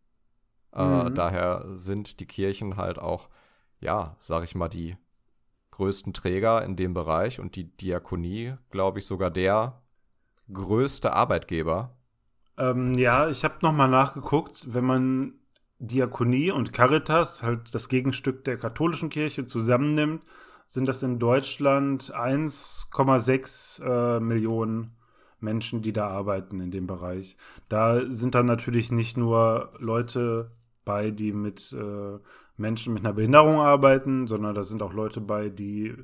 [0.73, 1.14] Äh, mhm.
[1.14, 3.29] daher sind die Kirchen halt auch
[3.85, 4.97] ja, sag ich mal, die
[5.71, 9.83] größten Träger in dem Bereich und die Diakonie, glaube ich, sogar der
[10.53, 11.97] größte Arbeitgeber.
[12.57, 15.35] Ähm, ja, ich habe nochmal nachgeguckt, wenn man
[15.79, 20.23] Diakonie und Caritas, halt das Gegenstück der katholischen Kirche, zusammennimmt,
[20.67, 24.97] sind das in Deutschland 1,6 äh, Millionen
[25.41, 27.37] Menschen, die da arbeiten in dem Bereich.
[27.69, 30.51] Da sind dann natürlich nicht nur Leute
[30.85, 32.19] bei, die mit äh,
[32.57, 35.95] Menschen mit einer Behinderung arbeiten, sondern da sind auch Leute bei, die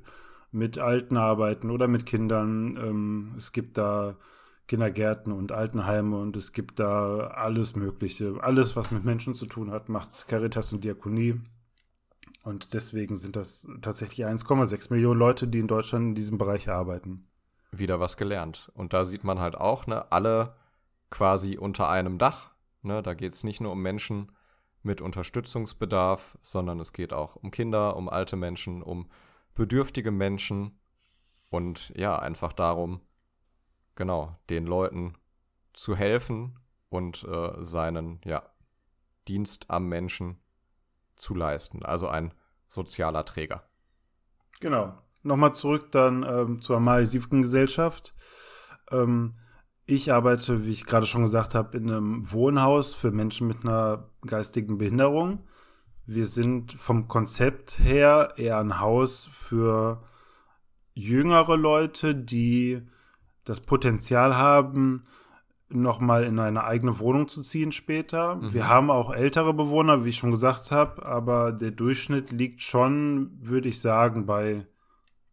[0.52, 2.76] mit Alten arbeiten oder mit Kindern.
[2.76, 4.16] Ähm, es gibt da
[4.70, 8.38] Kindergärten und Altenheime und es gibt da alles Mögliche.
[8.40, 11.40] Alles, was mit Menschen zu tun hat, macht Caritas und Diakonie.
[12.44, 17.26] Und deswegen sind das tatsächlich 1,6 Millionen Leute, die in Deutschland in diesem Bereich arbeiten.
[17.72, 18.70] Wieder was gelernt.
[18.74, 20.54] Und da sieht man halt auch, ne, alle
[21.10, 22.52] quasi unter einem Dach.
[22.82, 24.30] Ne, da geht es nicht nur um Menschen,
[24.82, 29.10] mit Unterstützungsbedarf, sondern es geht auch um Kinder, um alte Menschen, um
[29.54, 30.78] bedürftige Menschen
[31.50, 33.00] und ja, einfach darum,
[34.00, 35.12] genau, den Leuten
[35.74, 36.58] zu helfen
[36.88, 38.42] und äh, seinen, ja,
[39.28, 40.38] Dienst am Menschen
[41.16, 41.84] zu leisten.
[41.84, 42.32] Also ein
[42.66, 43.68] sozialer Träger.
[44.60, 44.94] Genau.
[45.22, 48.14] Nochmal zurück dann ähm, zur Amalie-Siefken-Gesellschaft.
[48.90, 49.34] Ähm,
[49.84, 54.08] ich arbeite, wie ich gerade schon gesagt habe, in einem Wohnhaus für Menschen mit einer
[54.22, 55.46] geistigen Behinderung.
[56.06, 60.02] Wir sind vom Konzept her eher ein Haus für
[60.94, 62.80] jüngere Leute, die
[63.50, 65.02] das Potenzial haben,
[65.68, 68.36] nochmal in eine eigene Wohnung zu ziehen später.
[68.36, 68.52] Mhm.
[68.52, 73.32] Wir haben auch ältere Bewohner, wie ich schon gesagt habe, aber der Durchschnitt liegt schon,
[73.40, 74.66] würde ich sagen, bei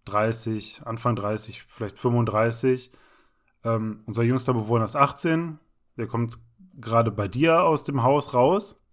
[0.05, 2.91] 30, Anfang 30, vielleicht 35.
[3.63, 5.59] Ähm, unser jüngster Bewohner ist 18.
[5.97, 6.39] Der kommt
[6.73, 8.83] gerade bei dir aus dem Haus raus.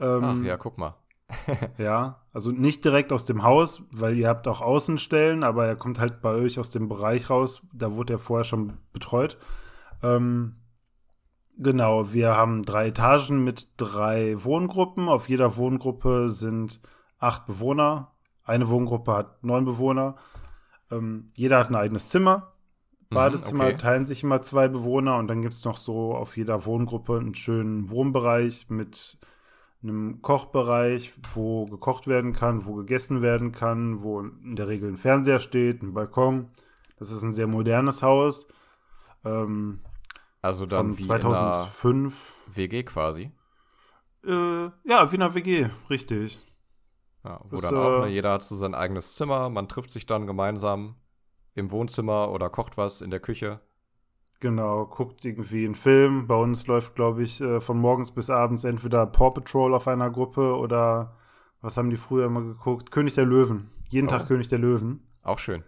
[0.00, 0.96] Ähm, Ach ja, guck mal.
[1.78, 5.98] ja, also nicht direkt aus dem Haus, weil ihr habt auch Außenstellen, aber er kommt
[5.98, 7.62] halt bei euch aus dem Bereich raus.
[7.72, 9.38] Da wurde er vorher schon betreut.
[10.02, 10.56] Ähm,
[11.56, 15.08] genau, wir haben drei Etagen mit drei Wohngruppen.
[15.08, 16.80] Auf jeder Wohngruppe sind
[17.18, 18.12] acht Bewohner.
[18.44, 20.16] Eine Wohngruppe hat neun Bewohner.
[20.90, 22.52] Ähm, jeder hat ein eigenes Zimmer.
[23.08, 23.76] Mhm, Badezimmer okay.
[23.76, 27.34] teilen sich immer zwei Bewohner und dann gibt es noch so auf jeder Wohngruppe einen
[27.34, 29.18] schönen Wohnbereich mit
[29.84, 34.96] einem Kochbereich, wo gekocht werden kann, wo gegessen werden kann, wo in der Regel ein
[34.96, 36.50] Fernseher steht, ein Balkon.
[36.98, 38.48] Das ist ein sehr modernes Haus.
[39.24, 39.80] Ähm,
[40.42, 42.32] also dann von 2005.
[42.54, 43.30] WG quasi.
[44.26, 46.38] Äh, ja, wie in einer WG, richtig.
[47.24, 49.90] Ja, wo das, dann auch, ne, äh, jeder hat so sein eigenes Zimmer, man trifft
[49.90, 50.96] sich dann gemeinsam
[51.54, 53.60] im Wohnzimmer oder kocht was in der Küche.
[54.40, 56.26] Genau, guckt irgendwie einen Film.
[56.26, 60.10] Bei uns läuft, glaube ich, äh, von morgens bis abends entweder Paw Patrol auf einer
[60.10, 61.16] Gruppe oder
[61.60, 62.90] was haben die früher immer geguckt?
[62.90, 63.70] König der Löwen.
[63.88, 64.10] Jeden oh.
[64.10, 65.06] Tag König der Löwen.
[65.22, 65.64] Auch schön.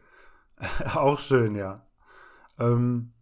[0.94, 1.74] Auch schön, ja.
[2.58, 3.12] Ähm,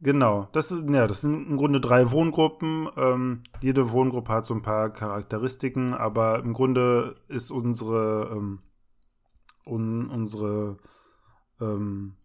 [0.00, 2.88] genau, das, ja, das sind im Grunde drei Wohngruppen.
[2.96, 8.60] Ähm, jede Wohngruppe hat so ein paar Charakteristiken, aber im Grunde ist unsere, ähm,
[9.66, 10.78] un, unsere
[11.60, 12.16] ähm,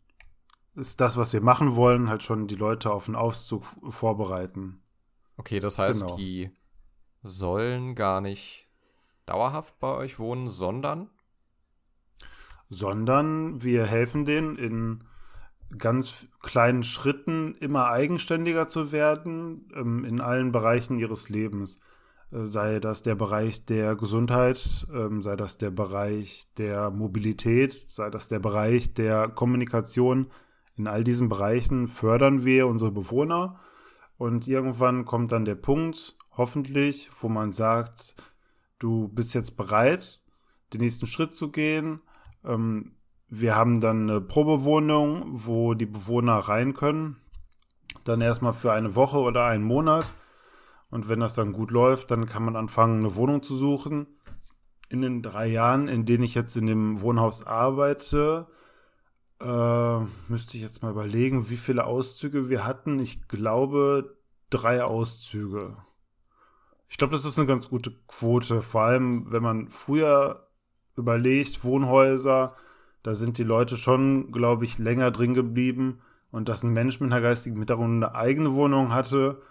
[0.75, 4.81] ist das, was wir machen wollen, halt schon die Leute auf den Auszug vorbereiten.
[5.37, 6.17] Okay, das heißt, genau.
[6.17, 6.51] die
[7.23, 8.67] sollen gar nicht
[9.25, 11.09] dauerhaft bei euch wohnen, sondern?
[12.69, 15.03] Sondern wir helfen denen in
[15.77, 21.79] ganz kleinen Schritten immer eigenständiger zu werden ähm, in allen Bereichen ihres Lebens.
[22.31, 28.09] Äh, sei das der Bereich der Gesundheit, ähm, sei das der Bereich der Mobilität, sei
[28.09, 30.27] das der Bereich der Kommunikation.
[30.79, 33.59] In all diesen Bereichen fördern wir unsere Bewohner
[34.17, 38.15] und irgendwann kommt dann der Punkt, hoffentlich, wo man sagt,
[38.79, 40.21] du bist jetzt bereit,
[40.71, 42.01] den nächsten Schritt zu gehen
[42.45, 42.93] Ähm,
[43.27, 47.17] wir haben dann eine Probewohnung, wo die Bewohner rein können.
[48.05, 50.05] Dann erstmal für eine Woche oder einen Monat.
[50.89, 54.07] Und wenn das dann gut läuft, dann kann man anfangen, eine Wohnung zu suchen.
[54.87, 58.47] In den drei Jahren, in denen ich jetzt in dem Wohnhaus arbeite,
[59.41, 62.99] äh, müsste ich jetzt mal überlegen, wie viele Auszüge wir hatten.
[62.99, 64.17] Ich glaube,
[64.49, 65.77] drei Auszüge.
[66.89, 68.61] Ich glaube, das ist eine ganz gute Quote.
[68.61, 70.47] Vor allem, wenn man früher
[70.95, 72.55] überlegt, Wohnhäuser,
[73.03, 76.01] da sind die Leute schon, glaube ich, länger drin geblieben.
[76.31, 79.41] Und dass ein Mensch mit einer geistigen Behinderung eine eigene Wohnung hatte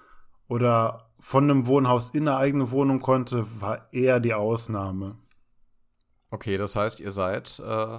[0.48, 5.16] oder von einem Wohnhaus in eine eigene Wohnung konnte, war eher die Ausnahme.
[6.30, 7.98] Okay, das heißt, ihr seid äh,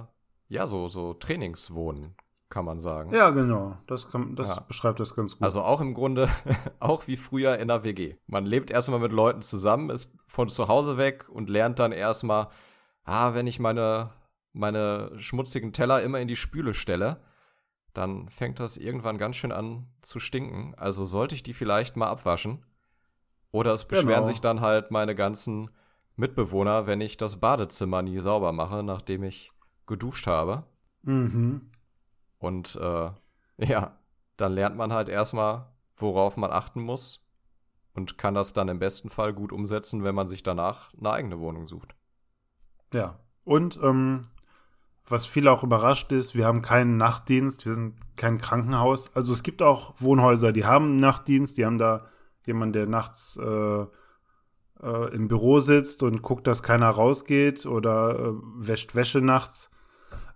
[0.50, 2.14] ja so, so Trainingswohnen,
[2.50, 3.14] kann man sagen.
[3.14, 3.78] Ja, genau.
[3.86, 4.60] Das, kann, das ja.
[4.60, 5.42] beschreibt das ganz gut.
[5.42, 6.28] Also auch im Grunde,
[6.80, 8.16] auch wie früher in der WG.
[8.26, 12.48] Man lebt erstmal mit Leuten zusammen, ist von zu Hause weg und lernt dann erstmal,
[13.04, 14.10] ah, wenn ich meine,
[14.52, 17.20] meine schmutzigen Teller immer in die Spüle stelle,
[17.94, 20.74] dann fängt das irgendwann ganz schön an zu stinken.
[20.76, 22.64] Also sollte ich die vielleicht mal abwaschen.
[23.52, 24.26] Oder es beschweren genau.
[24.26, 25.70] sich dann halt meine ganzen
[26.16, 29.52] Mitbewohner, wenn ich das Badezimmer nie sauber mache, nachdem ich
[29.90, 30.64] geduscht habe.
[31.02, 31.70] Mhm.
[32.38, 33.10] Und äh,
[33.58, 33.98] ja,
[34.38, 37.20] dann lernt man halt erstmal, worauf man achten muss
[37.92, 41.38] und kann das dann im besten Fall gut umsetzen, wenn man sich danach eine eigene
[41.38, 41.94] Wohnung sucht.
[42.94, 44.22] Ja, und ähm,
[45.06, 49.14] was viele auch überrascht ist, wir haben keinen Nachtdienst, wir sind kein Krankenhaus.
[49.14, 52.06] Also es gibt auch Wohnhäuser, die haben einen Nachtdienst, die haben da
[52.46, 53.86] jemanden, der nachts äh,
[54.82, 59.70] äh, im Büro sitzt und guckt, dass keiner rausgeht oder äh, wäscht Wäsche nachts.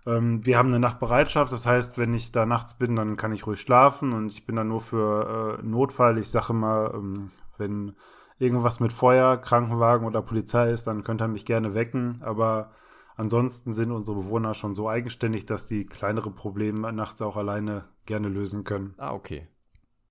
[0.05, 3.47] Ähm, wir haben eine Nachtbereitschaft, das heißt, wenn ich da nachts bin, dann kann ich
[3.47, 6.17] ruhig schlafen und ich bin dann nur für äh, Notfall.
[6.17, 7.95] Ich sage mal, ähm, wenn
[8.37, 12.21] irgendwas mit Feuer, Krankenwagen oder Polizei ist, dann könnt ihr mich gerne wecken.
[12.21, 12.71] Aber
[13.15, 18.27] ansonsten sind unsere Bewohner schon so eigenständig, dass die kleinere Probleme nachts auch alleine gerne
[18.29, 18.93] lösen können.
[18.97, 19.47] Ah, okay.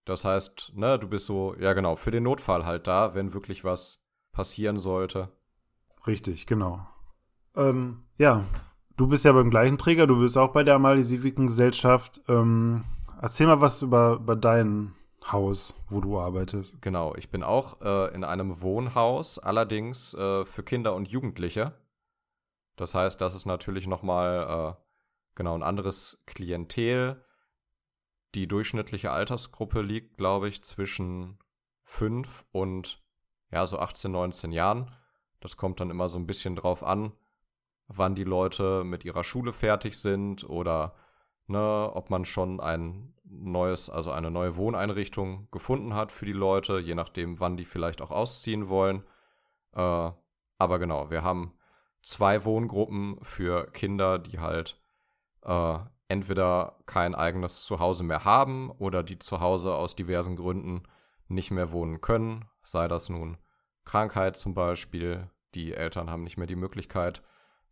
[0.04, 3.64] Das heißt, ne, du bist so, ja genau, für den Notfall halt da, wenn wirklich
[3.64, 4.02] was
[4.32, 5.30] passieren sollte.
[6.06, 6.86] Richtig, genau.
[7.56, 8.42] Ähm, ja,
[8.96, 12.20] du bist ja beim gleichen Träger, du bist auch bei der Amalie Civiken Gesellschaft.
[12.28, 12.84] Ähm,
[13.20, 14.92] erzähl mal was über, über dein
[15.30, 16.80] Haus, wo du arbeitest.
[16.82, 21.72] Genau, ich bin auch äh, in einem Wohnhaus, allerdings äh, für Kinder und Jugendliche.
[22.76, 24.82] Das heißt, das ist natürlich nochmal äh,
[25.34, 27.24] genau ein anderes Klientel.
[28.34, 31.38] Die durchschnittliche Altersgruppe liegt, glaube ich, zwischen
[31.84, 33.02] 5 und
[33.50, 34.90] ja, so 18, 19 Jahren.
[35.40, 37.12] Das kommt dann immer so ein bisschen drauf an,
[37.88, 40.94] wann die Leute mit ihrer Schule fertig sind oder
[41.46, 46.78] ne, ob man schon ein neues, also eine neue Wohneinrichtung gefunden hat für die Leute,
[46.78, 49.02] je nachdem, wann die vielleicht auch ausziehen wollen.
[49.72, 50.10] Äh,
[50.58, 51.54] aber genau, wir haben
[52.02, 54.80] zwei Wohngruppen für Kinder, die halt
[55.42, 60.82] äh, entweder kein eigenes Zuhause mehr haben oder die zu Hause aus diversen Gründen
[61.28, 63.38] nicht mehr wohnen können, sei das nun
[63.84, 67.22] Krankheit zum Beispiel, die Eltern haben nicht mehr die Möglichkeit,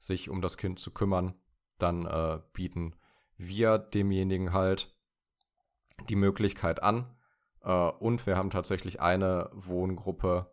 [0.03, 1.35] sich um das Kind zu kümmern,
[1.79, 2.95] dann äh, bieten
[3.37, 4.95] wir demjenigen halt
[6.09, 7.07] die Möglichkeit an.
[7.63, 10.53] Äh, und wir haben tatsächlich eine Wohngruppe,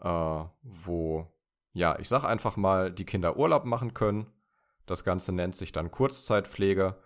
[0.00, 1.26] äh, wo,
[1.72, 4.26] ja, ich sag einfach mal, die Kinder Urlaub machen können.
[4.86, 6.96] Das Ganze nennt sich dann Kurzzeitpflege.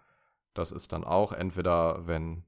[0.54, 2.44] Das ist dann auch entweder, wenn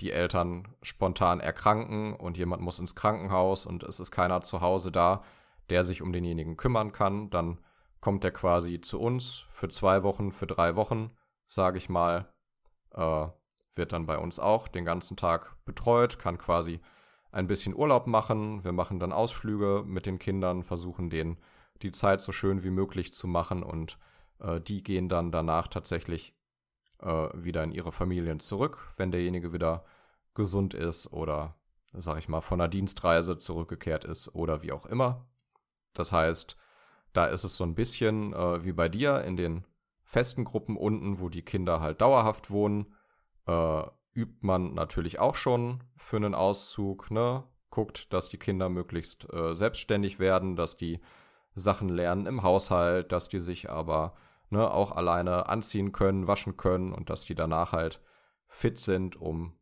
[0.00, 4.90] die Eltern spontan erkranken und jemand muss ins Krankenhaus und es ist keiner zu Hause
[4.90, 5.22] da,
[5.68, 7.60] der sich um denjenigen kümmern kann, dann
[8.00, 11.10] kommt er quasi zu uns für zwei Wochen, für drei Wochen,
[11.46, 12.32] sage ich mal,
[12.92, 13.26] äh,
[13.74, 16.80] wird dann bei uns auch den ganzen Tag betreut, kann quasi
[17.32, 18.64] ein bisschen Urlaub machen.
[18.64, 21.38] Wir machen dann Ausflüge mit den Kindern, versuchen denen
[21.82, 23.98] die Zeit so schön wie möglich zu machen und
[24.40, 26.34] äh, die gehen dann danach tatsächlich
[27.00, 29.84] äh, wieder in ihre Familien zurück, wenn derjenige wieder
[30.34, 31.56] gesund ist oder,
[31.92, 35.26] sag ich mal, von einer Dienstreise zurückgekehrt ist oder wie auch immer.
[35.92, 36.56] Das heißt,
[37.12, 39.64] da ist es so ein bisschen äh, wie bei dir in den
[40.04, 42.94] festen Gruppen unten, wo die Kinder halt dauerhaft wohnen,
[43.46, 43.82] äh,
[44.14, 47.44] übt man natürlich auch schon für einen Auszug, ne?
[47.70, 51.00] Guckt, dass die Kinder möglichst äh, selbstständig werden, dass die
[51.54, 54.14] Sachen lernen im Haushalt, dass die sich aber
[54.50, 58.00] ne, auch alleine anziehen können, waschen können und dass die danach halt
[58.48, 59.56] fit sind, um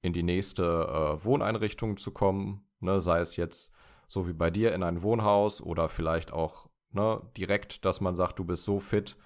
[0.00, 3.72] in die nächste äh, Wohneinrichtung zu kommen, ne, sei es jetzt
[4.06, 8.38] so wie bei dir in ein Wohnhaus oder vielleicht auch ne, direkt, dass man sagt,
[8.38, 9.16] du bist so fit,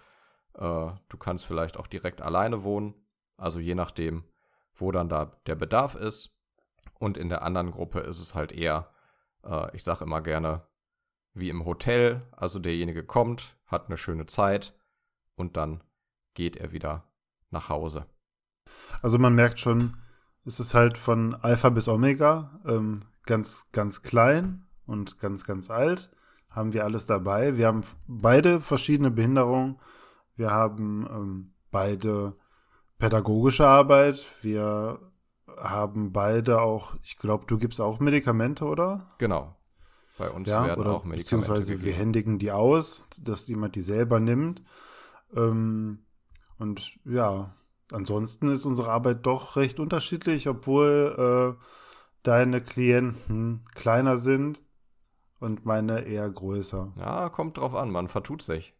[0.54, 2.94] äh, du kannst vielleicht auch direkt alleine wohnen,
[3.36, 4.24] also je nachdem,
[4.74, 6.36] wo dann da der Bedarf ist.
[6.98, 8.90] Und in der anderen Gruppe ist es halt eher,
[9.44, 10.66] äh, ich sage immer gerne,
[11.34, 14.74] wie im Hotel, also derjenige kommt, hat eine schöne Zeit,
[15.36, 15.82] und dann
[16.34, 17.04] geht er wieder
[17.50, 18.06] nach Hause.
[19.02, 19.96] Also man merkt schon,
[20.44, 26.10] es ist halt von Alpha bis Omega, ähm, ganz, ganz klein und ganz, ganz alt.
[26.52, 27.56] Haben wir alles dabei.
[27.56, 29.78] Wir haben beide verschiedene Behinderungen.
[30.36, 32.36] Wir haben ähm, beide
[32.98, 34.26] pädagogische Arbeit.
[34.42, 35.00] Wir
[35.56, 39.14] haben beide auch, ich glaube, du gibst auch Medikamente, oder?
[39.18, 39.56] Genau.
[40.18, 41.86] Bei uns ja, werden oder auch Medikamente beziehungsweise gegeben.
[41.86, 44.62] wir händigen die aus, dass jemand die selber nimmt.
[45.34, 46.04] Ähm,
[46.58, 47.50] und ja,
[47.90, 51.64] ansonsten ist unsere Arbeit doch recht unterschiedlich, obwohl äh,
[52.22, 54.62] deine Klienten kleiner sind
[55.42, 56.92] und meine eher größer.
[56.96, 58.74] Ja, kommt drauf an, man vertut sich.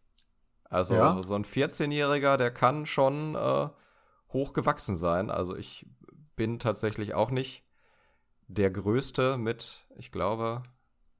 [0.69, 1.21] Also Ja?
[1.21, 3.69] so ein 14-Jähriger, der kann schon äh,
[4.29, 5.29] hochgewachsen sein.
[5.29, 5.85] Also ich
[6.35, 7.63] bin tatsächlich auch nicht
[8.47, 10.63] der Größte mit, ich glaube,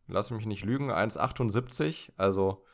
[0.07, 2.13] lass mich nicht lügen, 1,78.
[2.17, 2.65] Also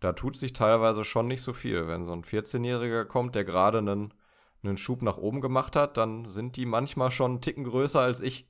[0.00, 1.88] da tut sich teilweise schon nicht so viel.
[1.88, 4.14] Wenn so ein 14-Jähriger kommt, der gerade einen,
[4.62, 8.20] einen Schub nach oben gemacht hat, dann sind die manchmal schon einen Ticken größer als
[8.20, 8.48] ich.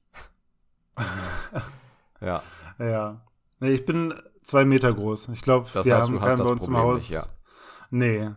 [2.20, 2.42] ja,
[2.78, 3.22] Ja.
[3.60, 5.28] Nee, ich bin zwei Meter groß.
[5.28, 7.00] Ich glaube, wir heißt, haben keinen bei uns im Problem Haus.
[7.00, 7.22] nicht, ja.
[7.90, 8.30] Nee.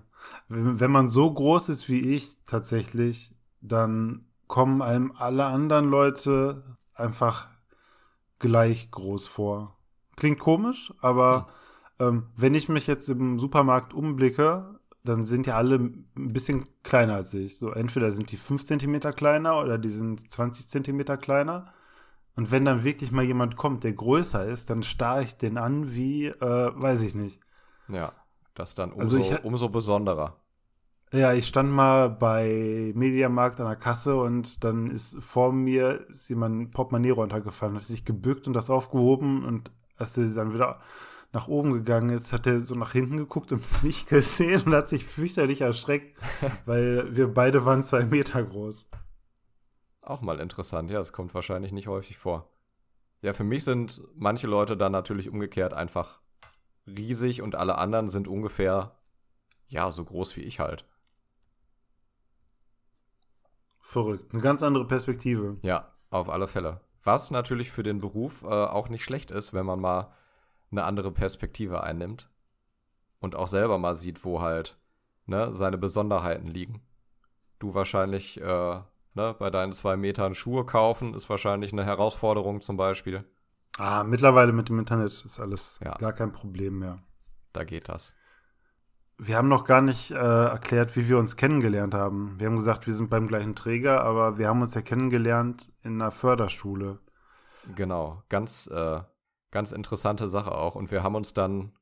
[0.47, 6.63] Wenn, man so groß ist wie ich tatsächlich, dann kommen einem alle anderen Leute
[6.93, 7.47] einfach
[8.39, 9.77] gleich groß vor.
[10.15, 11.49] Klingt komisch, aber
[11.99, 17.15] ähm, wenn ich mich jetzt im Supermarkt umblicke, dann sind ja alle ein bisschen kleiner
[17.15, 17.57] als ich.
[17.57, 21.65] So entweder sind die 5 Zentimeter kleiner oder die sind 20 Zentimeter kleiner.
[22.39, 25.93] Und wenn dann wirklich mal jemand kommt, der größer ist, dann starre ich den an
[25.93, 27.41] wie, äh, weiß ich nicht.
[27.89, 28.13] Ja,
[28.53, 30.37] das dann umso, Also ich- umso besonderer.
[31.11, 36.29] Ja, ich stand mal bei Mediamarkt an der Kasse und dann ist vor mir ist
[36.29, 40.79] jemand ein Portemonnaie runtergefallen, hat sich gebückt und das aufgehoben und als er dann wieder
[41.33, 44.87] nach oben gegangen ist, hat er so nach hinten geguckt und mich gesehen und hat
[44.87, 46.15] sich fürchterlich erschreckt,
[46.65, 48.87] weil wir beide waren zwei Meter groß.
[50.09, 52.49] Auch mal interessant, ja, es kommt wahrscheinlich nicht häufig vor.
[53.21, 56.19] Ja, für mich sind manche Leute dann natürlich umgekehrt einfach
[56.87, 58.95] riesig und alle anderen sind ungefähr,
[59.67, 60.83] ja, so groß wie ich halt.
[63.81, 64.33] Verrückt.
[64.33, 65.57] Eine ganz andere Perspektive.
[65.61, 66.81] Ja, auf alle Fälle.
[67.03, 70.11] Was natürlich für den Beruf äh, auch nicht schlecht ist, wenn man mal
[70.71, 72.31] eine andere Perspektive einnimmt
[73.19, 74.79] und auch selber mal sieht, wo halt
[75.27, 76.81] ne, seine Besonderheiten liegen.
[77.59, 78.81] Du wahrscheinlich äh,
[79.19, 83.25] ne, bei deinen zwei Metern Schuhe kaufen, ist wahrscheinlich eine Herausforderung zum Beispiel.
[83.77, 85.93] Ah, mittlerweile mit dem Internet ist alles Ja.
[85.95, 86.99] gar kein Problem mehr.
[87.53, 88.15] Da geht das.
[89.17, 92.39] Wir haben noch gar nicht äh, erklärt, wie wir uns kennengelernt haben.
[92.39, 96.01] Wir haben gesagt, wir sind beim gleichen Träger, aber wir haben uns ja kennengelernt in
[96.01, 96.99] einer Förderschule.
[97.75, 99.01] Genau, ganz, äh,
[99.51, 100.75] ganz interessante Sache auch.
[100.75, 101.73] Und wir haben uns dann,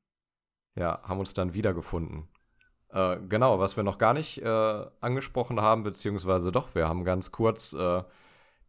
[0.75, 2.27] ja, haben uns dann wiedergefunden.
[2.97, 7.31] Äh, genau, was wir noch gar nicht äh, angesprochen haben, beziehungsweise doch, wir haben ganz
[7.31, 8.03] kurz äh,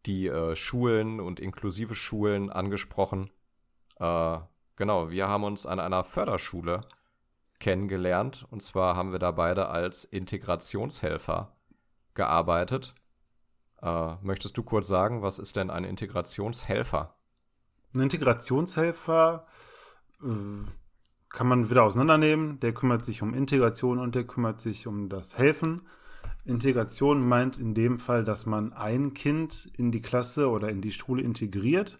[0.04, 3.30] die äh, Schulen und inklusive Schulen angesprochen.
[3.98, 4.38] Äh,
[4.76, 6.82] genau, wir haben uns an einer Förderschule
[7.58, 8.46] kennengelernt.
[8.50, 11.56] Und zwar haben wir da beide als Integrationshelfer
[12.14, 12.94] gearbeitet.
[14.22, 17.14] Möchtest du kurz sagen, was ist denn ein Integrationshelfer?
[17.94, 19.46] Ein Integrationshelfer
[21.30, 22.60] kann man wieder auseinandernehmen.
[22.60, 25.82] Der kümmert sich um Integration und der kümmert sich um das Helfen.
[26.44, 30.92] Integration meint in dem Fall, dass man ein Kind in die Klasse oder in die
[30.92, 31.98] Schule integriert.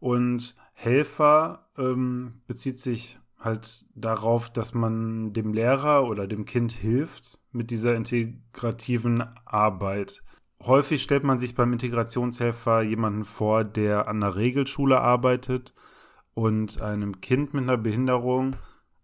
[0.00, 7.38] Und Helfer ähm, bezieht sich halt darauf, dass man dem Lehrer oder dem Kind hilft
[7.52, 10.22] mit dieser integrativen Arbeit.
[10.60, 15.72] Häufig stellt man sich beim Integrationshelfer jemanden vor, der an einer Regelschule arbeitet
[16.38, 18.54] und einem Kind mit einer Behinderung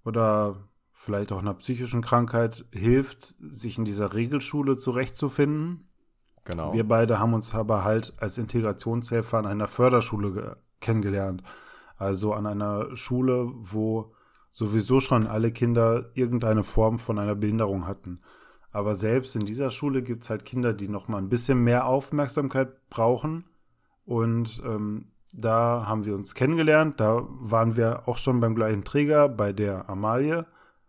[0.05, 5.85] oder vielleicht auch einer psychischen Krankheit hilft, sich in dieser Regelschule zurechtzufinden.
[6.45, 6.72] Genau.
[6.72, 11.43] Wir beide haben uns aber halt als Integrationshelfer an einer Förderschule ge- kennengelernt.
[11.97, 14.14] Also an einer Schule, wo
[14.53, 18.20] sowieso schon alle Kinder irgendeine Form von einer Behinderung hatten.
[18.70, 21.87] Aber selbst in dieser Schule gibt es halt Kinder, die noch mal ein bisschen mehr
[21.87, 23.47] Aufmerksamkeit brauchen.
[24.05, 27.01] Und ähm, da haben wir uns kennengelernt.
[27.01, 30.47] Da waren wir auch schon beim gleichen Träger, bei der Amalie.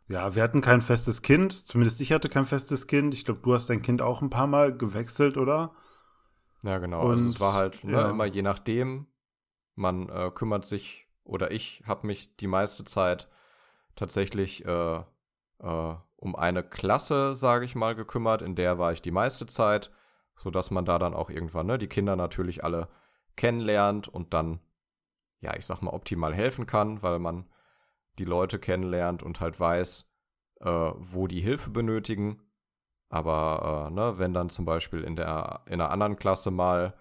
[0.08, 1.52] Ja, wir hatten kein festes Kind.
[1.68, 3.16] Zumindest ich hatte kein festes Kind.
[3.16, 5.72] Ich glaube, du hast dein Kind auch ein paar Mal gewechselt, oder?
[6.64, 7.02] Ja, genau.
[7.02, 8.10] also es Und, war halt ne, ja.
[8.10, 9.08] immer je nachdem,
[9.74, 13.28] man äh, kümmert sich oder ich habe mich die meiste Zeit
[13.96, 18.44] tatsächlich äh, äh, um eine Klasse, sage ich mal, gekümmert.
[18.44, 19.92] In der war ich die meiste Zeit,
[20.38, 22.90] sodass man da dann auch irgendwann ne, die Kinder natürlich alle
[23.36, 24.60] kennenlernt und dann,
[25.40, 27.46] ja, ich sag mal, optimal helfen kann, weil man
[28.18, 30.10] die Leute kennenlernt und halt weiß,
[30.62, 32.42] äh, wo die Hilfe benötigen.
[33.10, 36.96] Aber äh, ne, wenn dann zum Beispiel in der in einer anderen Klasse mal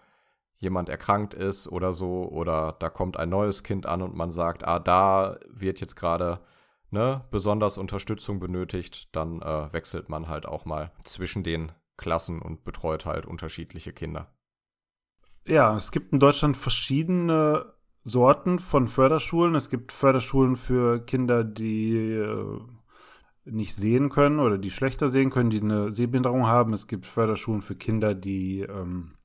[0.55, 4.67] jemand erkrankt ist oder so, oder da kommt ein neues Kind an und man sagt,
[4.67, 6.41] ah, da wird jetzt gerade
[6.91, 12.65] ne, besonders Unterstützung benötigt, dann äh, wechselt man halt auch mal zwischen den Klassen und
[12.65, 14.34] betreut halt unterschiedliche Kinder.
[15.47, 19.55] Ja, es gibt in Deutschland verschiedene Sorten von Förderschulen.
[19.55, 22.61] Es gibt Förderschulen für Kinder, die äh,
[23.45, 26.73] nicht sehen können oder die schlechter sehen können, die eine Sehbehinderung haben.
[26.73, 29.17] Es gibt Förderschulen für Kinder, die ähm,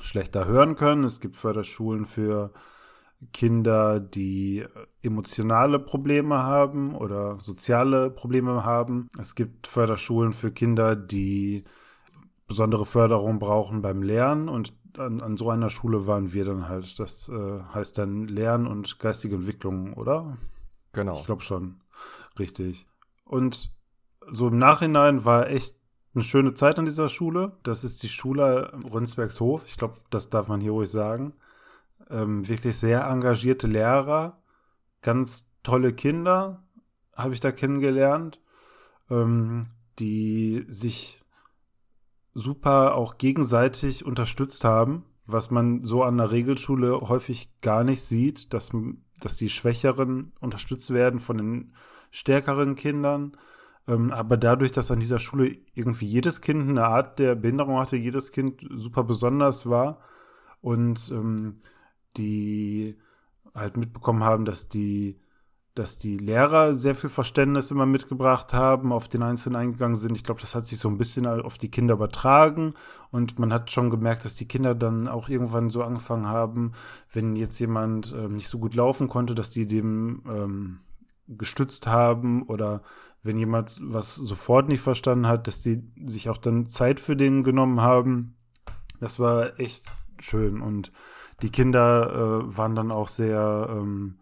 [0.00, 1.02] schlechter hören können.
[1.02, 2.52] Es gibt Förderschulen für
[3.32, 4.64] Kinder, die
[5.02, 9.08] emotionale Probleme haben oder soziale Probleme haben.
[9.18, 11.64] Es gibt Förderschulen für Kinder, die
[12.46, 16.98] besondere Förderung brauchen beim Lernen und an, an so einer Schule waren wir dann halt.
[16.98, 20.36] Das äh, heißt dann Lernen und geistige Entwicklung, oder?
[20.92, 21.18] Genau.
[21.18, 21.80] Ich glaube schon.
[22.38, 22.86] Richtig.
[23.24, 23.74] Und
[24.30, 25.76] so im Nachhinein war echt
[26.14, 27.52] eine schöne Zeit an dieser Schule.
[27.62, 29.62] Das ist die Schule Rünsbergshof.
[29.66, 31.34] Ich glaube, das darf man hier ruhig sagen.
[32.10, 34.38] Ähm, wirklich sehr engagierte Lehrer,
[35.02, 36.62] ganz tolle Kinder
[37.18, 38.40] habe ich da kennengelernt,
[39.10, 39.66] ähm,
[39.98, 41.24] die sich
[42.38, 48.54] super auch gegenseitig unterstützt haben, was man so an der Regelschule häufig gar nicht sieht,
[48.54, 48.70] dass,
[49.20, 51.72] dass die Schwächeren unterstützt werden von den
[52.10, 53.36] stärkeren Kindern.
[53.86, 57.96] Ähm, aber dadurch, dass an dieser Schule irgendwie jedes Kind eine Art der Behinderung hatte,
[57.96, 60.00] jedes Kind super besonders war
[60.60, 61.56] und ähm,
[62.16, 62.96] die
[63.54, 65.20] halt mitbekommen haben, dass die
[65.78, 70.16] dass die Lehrer sehr viel Verständnis immer mitgebracht haben, auf den Einzelnen eingegangen sind.
[70.16, 72.74] Ich glaube, das hat sich so ein bisschen auf die Kinder übertragen
[73.10, 76.72] und man hat schon gemerkt, dass die Kinder dann auch irgendwann so angefangen haben,
[77.12, 80.78] wenn jetzt jemand äh, nicht so gut laufen konnte, dass die dem ähm,
[81.28, 82.82] gestützt haben oder
[83.22, 87.42] wenn jemand was sofort nicht verstanden hat, dass die sich auch dann Zeit für den
[87.42, 88.36] genommen haben.
[89.00, 90.92] Das war echt schön und
[91.42, 92.10] die Kinder
[92.42, 94.18] äh, waren dann auch sehr, ähm,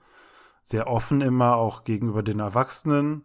[0.66, 3.22] sehr offen immer, auch gegenüber den Erwachsenen,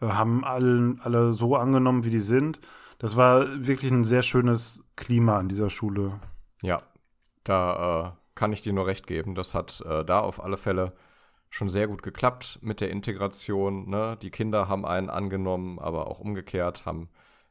[0.00, 2.60] äh, haben allen, alle so angenommen, wie die sind.
[2.98, 6.20] Das war wirklich ein sehr schönes Klima an dieser Schule.
[6.62, 6.78] Ja,
[7.42, 9.34] da äh, kann ich dir nur recht geben.
[9.34, 10.92] Das hat äh, da auf alle Fälle
[11.50, 13.90] schon sehr gut geklappt mit der Integration.
[13.90, 14.16] Ne?
[14.22, 17.08] Die Kinder haben einen angenommen, aber auch umgekehrt haben,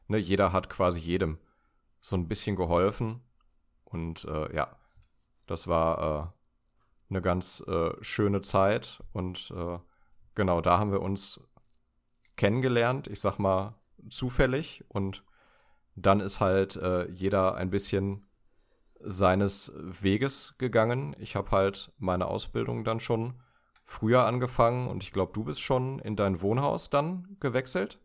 [0.08, 1.38] ne, jeder hat quasi jedem
[2.00, 3.20] so ein bisschen geholfen.
[3.84, 4.68] Und äh, ja,
[5.46, 6.35] das war äh,
[7.08, 9.02] eine ganz äh, schöne Zeit.
[9.12, 9.78] Und äh,
[10.34, 11.40] genau, da haben wir uns
[12.36, 13.74] kennengelernt, ich sag mal
[14.10, 14.84] zufällig.
[14.88, 15.24] Und
[15.94, 18.26] dann ist halt äh, jeder ein bisschen
[19.00, 21.14] seines Weges gegangen.
[21.18, 23.34] Ich habe halt meine Ausbildung dann schon
[23.84, 28.00] früher angefangen und ich glaube, du bist schon in dein Wohnhaus dann gewechselt.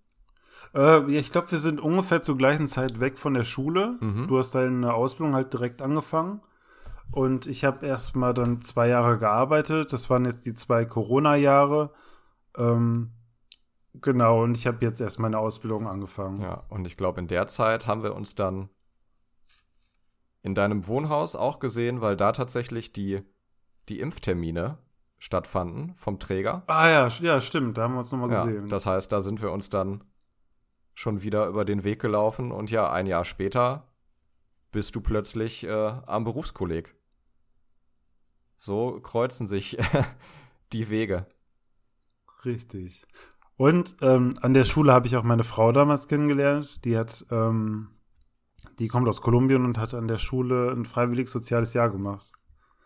[0.76, 3.97] Äh, ich glaube, wir sind ungefähr zur gleichen Zeit weg von der Schule.
[3.99, 4.28] Mhm.
[4.28, 6.41] Du hast deine Ausbildung halt direkt angefangen.
[7.12, 9.91] Und ich habe erst mal dann zwei Jahre gearbeitet.
[9.91, 11.93] Das waren jetzt die zwei Corona-Jahre.
[12.57, 13.12] Ähm,
[13.93, 16.41] genau, und ich habe jetzt erst meine Ausbildung angefangen.
[16.41, 18.70] Ja, und ich glaube, in der Zeit haben wir uns dann
[20.41, 23.22] in deinem Wohnhaus auch gesehen, weil da tatsächlich die,
[23.89, 24.78] die Impftermine
[25.20, 26.64] stattfanden vom Träger.
[26.68, 28.70] Ah ja, ja, stimmt, da haben wir uns nochmal ja, gesehen.
[28.70, 30.03] Das heißt, da sind wir uns dann
[30.95, 33.88] schon wieder über den Weg gelaufen und ja, ein Jahr später
[34.72, 36.95] bist du plötzlich äh, am Berufskolleg.
[38.64, 39.76] So kreuzen sich
[40.72, 41.26] die Wege.
[42.45, 43.07] Richtig.
[43.57, 46.86] Und ähm, an der Schule habe ich auch meine Frau damals kennengelernt.
[46.86, 47.89] Die hat, ähm,
[48.78, 52.34] die kommt aus Kolumbien und hat an der Schule ein freiwilliges soziales Jahr gemacht.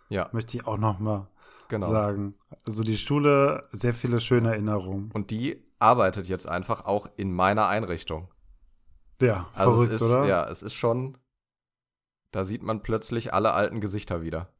[0.07, 0.29] Ja.
[0.31, 1.27] Möchte ich auch noch mal
[1.67, 1.89] genau.
[1.89, 2.35] sagen.
[2.65, 5.11] Also die Schule, sehr viele schöne Erinnerungen.
[5.11, 8.29] Und die arbeitet jetzt einfach auch in meiner Einrichtung.
[9.21, 10.25] Ja, also verrückt, es ist, oder?
[10.25, 11.17] Ja, es ist schon,
[12.31, 14.54] da sieht man plötzlich alle alten Gesichter wieder.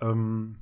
[0.00, 0.56] Ähm,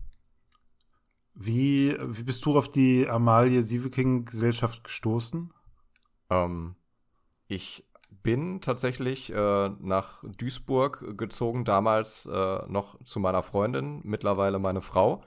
[1.34, 5.52] wie, wie bist du auf die Amalie Sieveking Gesellschaft gestoßen?
[6.30, 6.76] Ähm,
[7.46, 7.84] ich
[8.22, 15.22] bin tatsächlich äh, nach Duisburg gezogen, damals äh, noch zu meiner Freundin, mittlerweile meine Frau.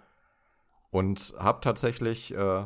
[0.89, 2.65] Und habe tatsächlich, äh,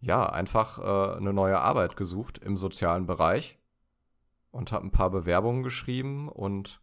[0.00, 3.58] ja, einfach äh, eine neue Arbeit gesucht im sozialen Bereich.
[4.50, 6.80] Und habe ein paar Bewerbungen geschrieben und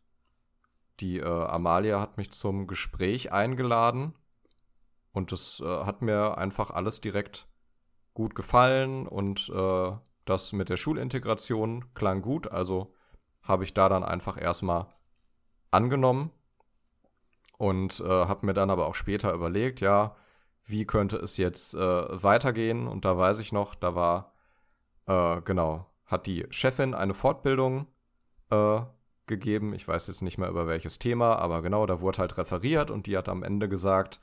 [1.02, 4.14] die äh, Amalia hat mich zum Gespräch eingeladen
[5.12, 7.48] und das äh, hat mir einfach alles direkt
[8.14, 9.92] gut gefallen und äh,
[10.26, 12.94] das mit der Schulintegration klang gut, also
[13.42, 14.88] habe ich da dann einfach erstmal
[15.72, 16.32] angenommen
[17.58, 20.16] und äh, habe mir dann aber auch später überlegt, ja,
[20.66, 22.88] wie könnte es jetzt äh, weitergehen?
[22.88, 24.34] Und da weiß ich noch, da war
[25.08, 27.88] äh, genau, hat die Chefin eine Fortbildung
[29.32, 29.74] gegeben.
[29.74, 33.08] Ich weiß jetzt nicht mehr über welches Thema, aber genau, da wurde halt referiert und
[33.08, 34.20] die hat am Ende gesagt,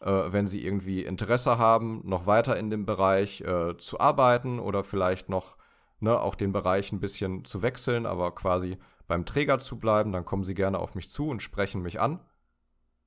[0.00, 4.82] äh, wenn sie irgendwie Interesse haben, noch weiter in dem Bereich äh, zu arbeiten oder
[4.82, 5.58] vielleicht noch
[6.00, 10.24] ne, auch den Bereich ein bisschen zu wechseln, aber quasi beim Träger zu bleiben, dann
[10.24, 12.20] kommen sie gerne auf mich zu und sprechen mich an.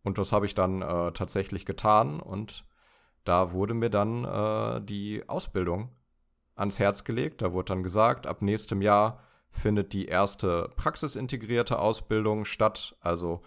[0.04, 2.66] Und das habe ich dann äh, tatsächlich getan und
[3.24, 5.90] da wurde mir dann äh, die Ausbildung
[6.56, 7.42] ans Herz gelegt.
[7.42, 9.20] Da wurde dann gesagt, ab nächstem Jahr
[9.52, 13.42] findet die erste praxisintegrierte Ausbildung statt, also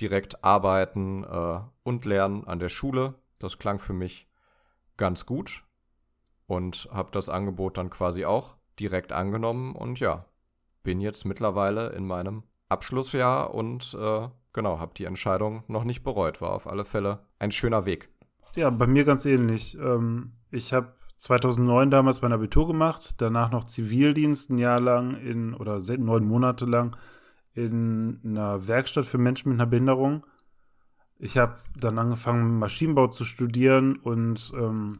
[0.00, 3.14] direkt arbeiten äh, und lernen an der Schule.
[3.38, 4.28] Das klang für mich
[4.96, 5.64] ganz gut
[6.46, 10.26] und habe das Angebot dann quasi auch direkt angenommen und ja,
[10.82, 16.40] bin jetzt mittlerweile in meinem Abschlussjahr und äh, genau, habe die Entscheidung noch nicht bereut.
[16.40, 18.10] War auf alle Fälle ein schöner Weg.
[18.56, 19.76] Ja, bei mir ganz ähnlich.
[19.78, 25.52] Ähm, ich habe 2009 damals mein Abitur gemacht, danach noch Zivildienst ein Jahr lang in
[25.52, 26.96] oder neun Monate lang
[27.52, 30.24] in einer Werkstatt für Menschen mit einer Behinderung.
[31.18, 34.94] Ich habe dann angefangen, Maschinenbau zu studieren und ähm,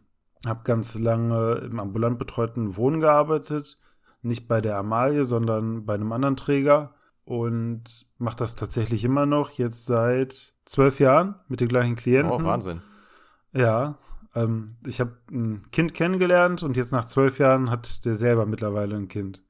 [0.46, 3.78] habe ganz lange im ambulant betreuten Wohnen gearbeitet.
[4.20, 6.92] Nicht bei der Amalie, sondern bei einem anderen Träger.
[7.24, 12.32] Und mache das tatsächlich immer noch, jetzt seit zwölf Jahren mit den gleichen Klienten.
[12.32, 12.82] Oh, Wahnsinn.
[13.52, 13.96] Ja,
[14.34, 18.96] ähm, ich habe ein Kind kennengelernt und jetzt nach zwölf Jahren hat der selber mittlerweile
[18.96, 19.42] ein Kind.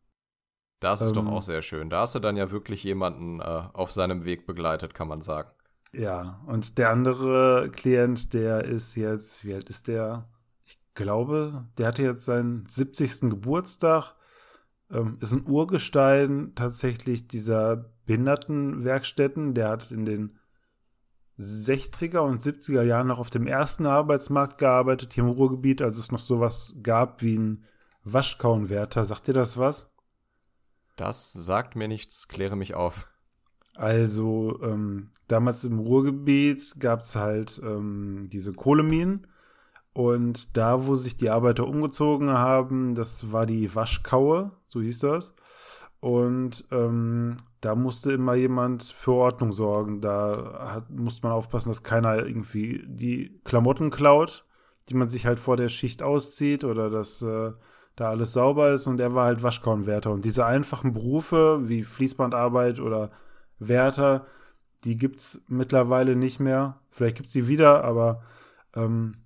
[0.81, 1.91] Das ist ähm, doch auch sehr schön.
[1.91, 5.51] Da hast du dann ja wirklich jemanden äh, auf seinem Weg begleitet, kann man sagen.
[5.93, 10.29] Ja, und der andere Klient, der ist jetzt, wie alt ist der?
[10.65, 13.23] Ich glaube, der hatte jetzt seinen 70.
[13.23, 14.15] Geburtstag.
[14.91, 19.55] Ähm, ist ein Urgestein tatsächlich dieser Behindertenwerkstätten.
[19.55, 20.39] Der hat in den
[21.41, 26.13] 60er und 70er Jahren noch auf dem ersten Arbeitsmarkt gearbeitet, hier im Ruhrgebiet, als es
[26.13, 27.65] noch sowas gab wie ein
[28.05, 29.05] Waschkauenwärter.
[29.05, 29.91] Sagt dir das was?
[30.97, 33.09] Das sagt mir nichts, kläre mich auf.
[33.77, 39.27] Also, ähm, damals im Ruhrgebiet gab es halt ähm, diese Kohleminen.
[39.93, 45.35] Und da, wo sich die Arbeiter umgezogen haben, das war die Waschkaue, so hieß das.
[46.01, 50.01] Und ähm, da musste immer jemand für Ordnung sorgen.
[50.01, 54.47] Da hat, musste man aufpassen, dass keiner irgendwie die Klamotten klaut,
[54.89, 57.53] die man sich halt vor der Schicht auszieht oder dass äh,
[57.97, 58.87] da alles sauber ist.
[58.87, 60.11] Und er war halt Waschkornwärter.
[60.11, 63.11] Und diese einfachen Berufe wie Fließbandarbeit oder
[63.59, 64.27] Wärter,
[64.85, 66.81] die gibt es mittlerweile nicht mehr.
[66.91, 68.23] Vielleicht gibt es sie wieder, aber
[68.75, 69.17] ähm,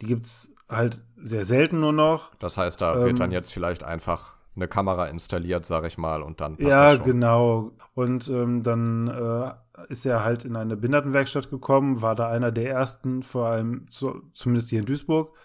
[0.00, 2.32] die gibt es halt sehr selten nur noch.
[2.36, 6.22] Das heißt, da ähm, wird dann jetzt vielleicht einfach eine Kamera installiert, sage ich mal,
[6.22, 7.72] und dann passt Ja, genau.
[7.94, 9.52] Und ähm, dann äh,
[9.88, 14.22] ist er halt in eine Behindertenwerkstatt gekommen, war da einer der ersten, vor allem zu,
[14.34, 15.36] zumindest hier in Duisburg,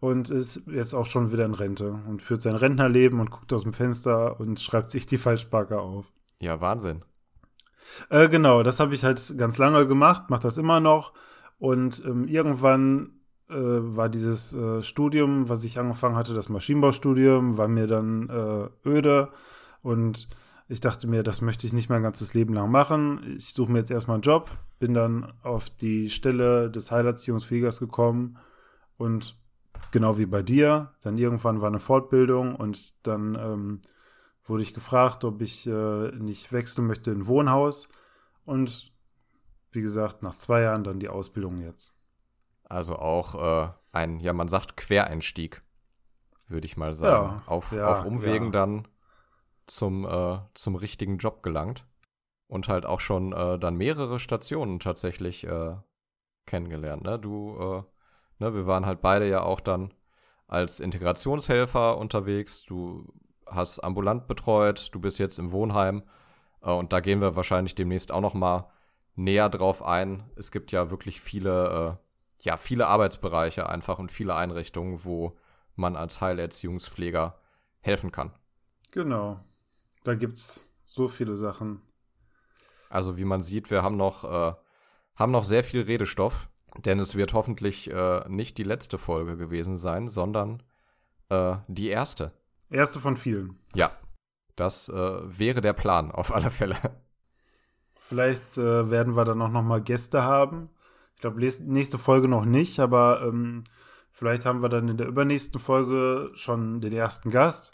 [0.00, 3.62] und ist jetzt auch schon wieder in Rente und führt sein Rentnerleben und guckt aus
[3.62, 6.12] dem Fenster und schreibt sich die Falschparker auf.
[6.40, 7.02] Ja, Wahnsinn.
[8.10, 11.12] Äh, genau, das habe ich halt ganz lange gemacht, mache das immer noch.
[11.58, 13.15] Und ähm, irgendwann
[13.48, 18.88] äh, war dieses äh, Studium, was ich angefangen hatte, das Maschinenbaustudium, war mir dann äh,
[18.88, 19.30] öde
[19.82, 20.28] und
[20.68, 23.36] ich dachte mir, das möchte ich nicht mein ganzes Leben lang machen.
[23.36, 28.36] Ich suche mir jetzt erstmal einen Job, bin dann auf die Stelle des Heilerziehungsfliegers gekommen
[28.96, 29.36] und
[29.92, 33.80] genau wie bei dir, dann irgendwann war eine Fortbildung und dann ähm,
[34.44, 37.88] wurde ich gefragt, ob ich äh, nicht wechseln möchte in ein Wohnhaus
[38.44, 38.92] und
[39.72, 41.95] wie gesagt, nach zwei Jahren dann die Ausbildung jetzt.
[42.68, 45.62] Also auch äh, ein, ja, man sagt Quereinstieg,
[46.48, 47.38] würde ich mal sagen.
[47.38, 48.52] Ja, auf, ja, auf Umwegen ja.
[48.52, 48.88] dann
[49.66, 51.86] zum, äh, zum richtigen Job gelangt.
[52.48, 55.76] Und halt auch schon äh, dann mehrere Stationen tatsächlich äh,
[56.46, 57.02] kennengelernt.
[57.02, 57.18] Ne?
[57.18, 57.82] Du, äh,
[58.38, 59.92] ne, wir waren halt beide ja auch dann
[60.46, 62.62] als Integrationshelfer unterwegs.
[62.62, 63.12] Du
[63.46, 66.04] hast ambulant betreut, du bist jetzt im Wohnheim.
[66.62, 68.70] Äh, und da gehen wir wahrscheinlich demnächst auch noch mal
[69.16, 70.30] näher drauf ein.
[70.36, 71.98] Es gibt ja wirklich viele
[72.38, 75.38] ja, viele Arbeitsbereiche einfach und viele Einrichtungen, wo
[75.74, 77.38] man als Heilerziehungspfleger
[77.80, 78.32] helfen kann.
[78.90, 79.40] Genau.
[80.04, 81.82] Da gibt es so viele Sachen.
[82.88, 84.54] Also wie man sieht, wir haben noch, äh,
[85.16, 86.48] haben noch sehr viel Redestoff,
[86.84, 90.62] denn es wird hoffentlich äh, nicht die letzte Folge gewesen sein, sondern
[91.28, 92.32] äh, die erste.
[92.70, 93.58] Erste von vielen.
[93.74, 93.90] Ja,
[94.56, 96.76] das äh, wäre der Plan auf alle Fälle.
[97.94, 100.70] Vielleicht äh, werden wir dann auch noch mal Gäste haben.
[101.16, 103.64] Ich glaube, nächste Folge noch nicht, aber ähm,
[104.10, 107.72] vielleicht haben wir dann in der übernächsten Folge schon den ersten Gast,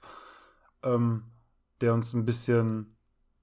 [0.84, 1.24] ähm,
[1.80, 2.96] der uns ein bisschen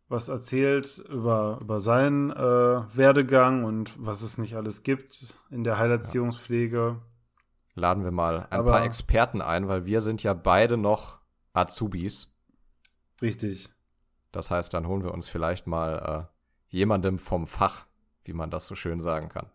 [0.07, 2.35] was erzählt über, über seinen äh,
[2.97, 7.01] Werdegang und was es nicht alles gibt in der Heilerziehungspflege.
[7.75, 11.19] Laden wir mal ein aber, paar Experten ein, weil wir sind ja beide noch
[11.51, 12.33] Azubis.
[13.21, 13.69] Richtig.
[14.31, 17.85] Das heißt, dann holen wir uns vielleicht mal äh, jemandem vom Fach,
[18.23, 19.49] wie man das so schön sagen kann.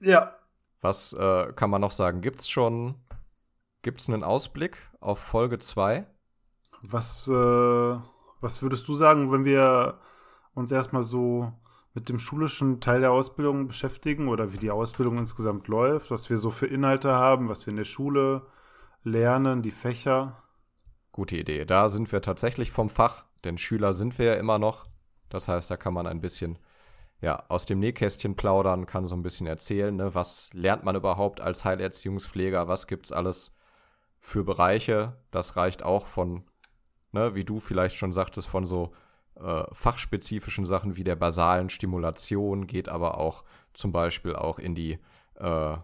[0.00, 0.34] Ja.
[0.80, 2.22] Was äh, kann man noch sagen?
[2.22, 2.94] Gibt's schon,
[3.82, 6.06] gibt's einen Ausblick auf Folge 2?
[6.82, 7.30] Was, äh,
[8.40, 9.98] was würdest du sagen, wenn wir
[10.54, 11.52] uns erstmal so
[11.92, 16.38] mit dem schulischen Teil der Ausbildung beschäftigen oder wie die Ausbildung insgesamt läuft, was wir
[16.38, 18.46] so für Inhalte haben, was wir in der Schule
[19.02, 20.42] lernen, die Fächer?
[21.12, 21.64] Gute Idee.
[21.64, 24.86] Da sind wir tatsächlich vom Fach, denn Schüler sind wir ja immer noch.
[25.28, 26.58] Das heißt, da kann man ein bisschen
[27.20, 31.40] ja, aus dem Nähkästchen plaudern, kann so ein bisschen erzählen, ne, was lernt man überhaupt
[31.40, 33.54] als Heilerziehungspfleger, was gibt's alles
[34.18, 35.16] für Bereiche.
[35.30, 36.44] Das reicht auch von,
[37.12, 38.92] ne, wie du vielleicht schon sagtest, von so
[39.34, 43.44] äh, fachspezifischen Sachen wie der basalen Stimulation, geht aber auch
[43.74, 44.98] zum Beispiel auch in die
[45.34, 45.76] äh,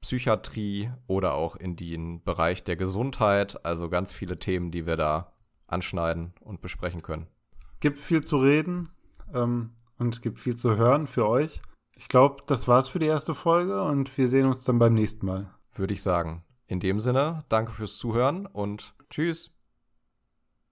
[0.00, 3.64] Psychiatrie oder auch in den Bereich der Gesundheit.
[3.64, 5.32] Also ganz viele Themen, die wir da
[5.66, 7.26] anschneiden und besprechen können.
[7.80, 8.90] Gibt viel zu reden
[9.34, 11.60] ähm, und es gibt viel zu hören für euch.
[11.96, 15.26] Ich glaube, das war's für die erste Folge und wir sehen uns dann beim nächsten
[15.26, 15.50] Mal.
[15.74, 16.44] Würde ich sagen.
[16.66, 19.57] In dem Sinne, danke fürs Zuhören und tschüss.